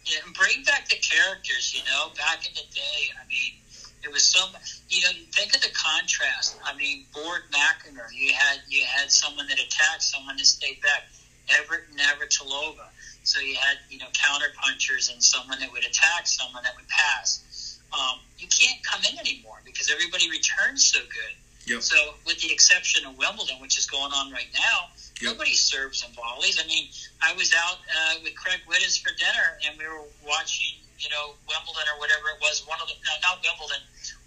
[0.05, 1.73] yeah, and bring back the characters.
[1.75, 3.57] You know, back in the day, I mean,
[4.03, 4.45] it was so.
[4.89, 6.57] You know, think of the contrast.
[6.63, 11.09] I mean, Borg McEnroe, you had you had someone that attacked, someone that stayed back.
[11.49, 12.87] Evert Navratilova.
[13.23, 16.87] So you had you know counter punchers and someone that would attack, someone that would
[16.87, 17.79] pass.
[17.93, 21.35] Um, you can't come in anymore because everybody returns so good.
[21.67, 21.81] Yep.
[21.81, 24.87] So, with the exception of Wimbledon, which is going on right now,
[25.19, 25.33] Yep.
[25.33, 26.61] nobody serves and volleys.
[26.63, 26.87] I mean,
[27.21, 31.33] I was out uh, with Craig Wittus for dinner, and we were watching, you know,
[31.49, 32.63] Wimbledon or whatever it was.
[32.67, 33.81] One of the no, not Wimbledon,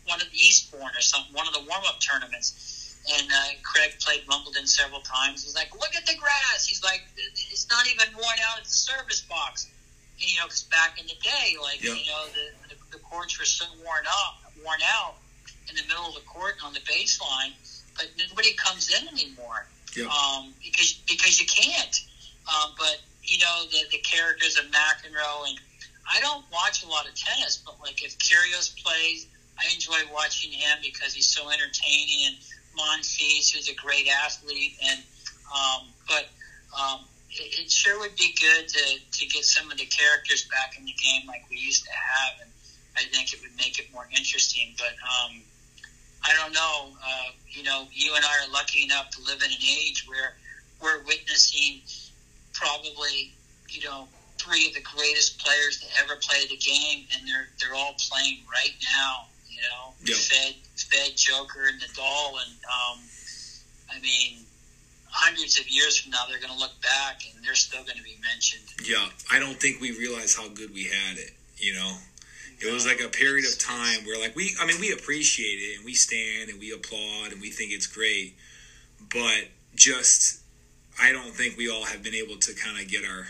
[0.05, 2.80] one of the Eastbourne or something, one of the warm up tournaments.
[3.09, 5.43] And uh, Craig played Wimbledon several times.
[5.45, 8.71] He's like, "Look at the grass." He's like, "It's not even worn out at the
[8.71, 9.69] service box."
[10.19, 11.97] You know, because back in the day, like Yep.
[11.97, 15.15] you know, the, the the courts were so worn up, worn out
[15.71, 17.53] in the middle of the court and on the baseline,
[17.97, 20.07] but nobody comes in anymore Yep.
[20.09, 21.97] um, because because you can't.
[22.53, 25.59] Um, but you know the the characters of McEnroe and
[26.11, 29.27] I don't watch a lot of tennis, but like if Kyrgios plays,
[29.59, 32.27] I enjoy watching him because he's so entertaining.
[32.27, 32.37] And
[32.77, 35.01] Monfils, who's a great athlete, and
[35.55, 36.27] um, but
[36.79, 37.01] um,
[37.31, 40.85] it, it sure would be good to to get some of the characters back in
[40.85, 42.51] the game like we used to have, and
[42.97, 44.75] I think it would make it more interesting.
[44.79, 45.41] But um,
[46.25, 46.93] I don't know.
[47.05, 50.37] Uh, you know, you and I are lucky enough to live in an age where
[50.81, 51.81] we're witnessing
[52.53, 53.33] probably,
[53.69, 54.09] you know,
[54.39, 58.39] three of the greatest players to ever play the game, and they're they're all playing
[58.51, 59.27] right now.
[59.61, 60.17] You know, Yeah.
[60.17, 62.99] Fed, Fed, Joker, and Nadal, and um,
[63.93, 64.47] I mean,
[65.11, 68.03] hundreds of years from now, they're going to look back and they're still going to
[68.03, 68.65] be mentioned.
[68.89, 71.33] Yeah, I don't think we realize how good we had it.
[71.59, 71.93] You know,
[72.61, 75.77] it was like a period of time where, like, we, I mean, we appreciate it
[75.77, 78.35] and we stand and we applaud and we think it's great,
[79.13, 80.41] but just,
[81.01, 83.27] I don't think we all have been able to kind of get our,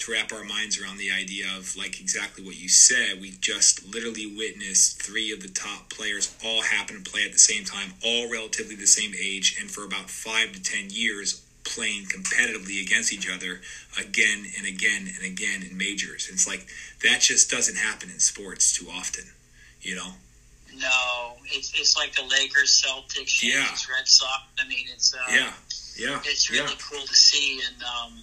[0.00, 3.20] to wrap our minds around the idea of, like, exactly what you said.
[3.20, 7.38] We just literally witnessed three of the top players all happen to play at the
[7.38, 12.06] same time, all relatively the same age, and for about five to ten years playing
[12.06, 13.60] competitively against each other
[13.98, 16.28] again and again and again in majors.
[16.32, 16.66] It's like
[17.02, 19.24] that just doesn't happen in sports too often,
[19.82, 20.12] you know?
[20.74, 23.66] No, it's it's like the Lakers, Celtics, Yeah.
[23.94, 24.42] Red Sox.
[24.58, 25.52] I mean, it's uh, Yeah,
[25.98, 27.60] yeah, it's really yeah, cool to see.
[27.66, 28.18] And um,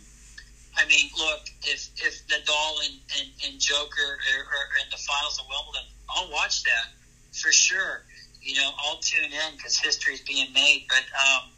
[0.77, 5.39] I mean, look, if if Nadal and, and, and Joker are, are in the finals
[5.39, 6.93] of Wimbledon, I'll watch that
[7.33, 8.03] for sure.
[8.41, 10.85] You know, I'll tune in because history's being made.
[10.87, 11.49] But um,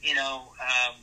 [0.00, 0.94] you know, um,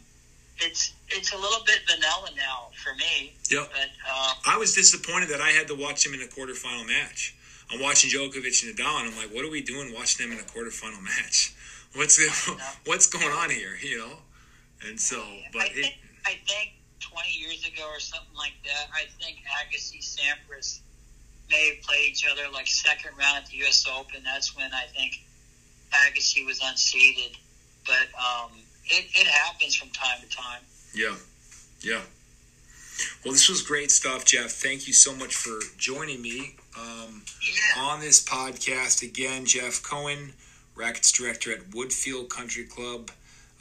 [0.57, 3.33] it's it's a little bit vanilla now for me.
[3.51, 3.69] Yep.
[3.71, 7.35] But um, I was disappointed that I had to watch him in a quarterfinal match.
[7.71, 10.43] I'm watching Djokovic and Nadal, and I'm like, what are we doing watching them in
[10.43, 11.53] a quarterfinal match?
[11.95, 13.75] What's the, what's going on here?
[13.81, 14.13] You know?
[14.87, 15.93] And so, but I it,
[16.23, 20.79] I think 20 years ago or something like that, I think Agassi Sampras
[21.49, 23.85] may have played each other like second round at the U.S.
[23.97, 24.21] Open.
[24.23, 25.13] That's when I think
[25.91, 27.35] Agassi was unseeded.
[27.85, 28.51] But um,
[28.85, 30.61] it, it happens from time to time.
[30.93, 31.15] yeah,
[31.81, 32.01] yeah.
[33.23, 34.51] Well, this was great stuff, Jeff.
[34.51, 37.81] Thank you so much for joining me um, Yeah.
[37.81, 39.01] on this podcast.
[39.01, 40.33] Again, Jeff Cohen,
[40.75, 43.09] Rackets Director at Woodfield Country Club,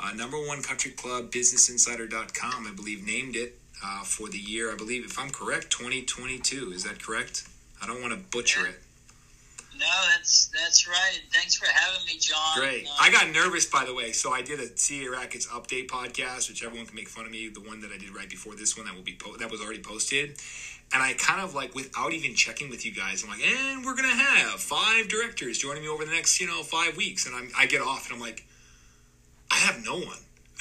[0.01, 4.77] uh, number one country club, businessinsider.com, I believe, named it uh, for the year, I
[4.77, 6.73] believe, if I'm correct, 2022.
[6.73, 7.49] Is that correct?
[7.83, 8.69] I don't want to butcher Yeah.
[8.71, 8.81] it.
[9.79, 9.87] No,
[10.17, 11.21] that's that's right.
[11.33, 12.59] Thanks for having me, John.
[12.59, 12.85] Great.
[12.87, 14.11] Uh, I got nervous, by the way.
[14.11, 17.49] So I did a CA Rackets update podcast, which everyone can make fun of me.
[17.49, 19.61] The one that I did right before this one that will be po- that was
[19.61, 20.31] already posted,
[20.93, 23.95] and I kind of like without even checking with you guys, I'm like, and we're
[23.95, 27.49] gonna have five directors joining me over the next you know five weeks, and I'm
[27.57, 28.45] I get off and I'm like,
[29.59, 30.19] I have no one.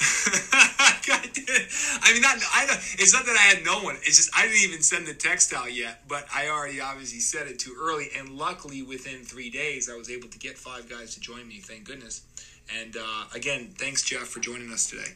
[2.00, 2.66] I mean, not I.
[2.66, 3.96] don't- It's not that I had no one.
[4.02, 6.02] It's just I didn't even send the text out yet.
[6.08, 10.10] But I already obviously said it too early, and luckily within three days I was
[10.10, 11.58] able to get five guys to join me.
[11.58, 12.22] Thank goodness.
[12.80, 15.12] And uh, again, thanks Jeff for joining us today.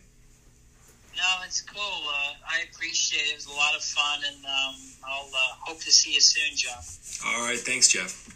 [1.16, 1.80] No, it's cool.
[2.08, 3.32] Uh, I appreciate it.
[3.32, 4.74] It was a lot of fun, and um,
[5.06, 7.20] I'll uh, hope to see you soon, Jeff.
[7.26, 8.28] All right, thanks Jeff.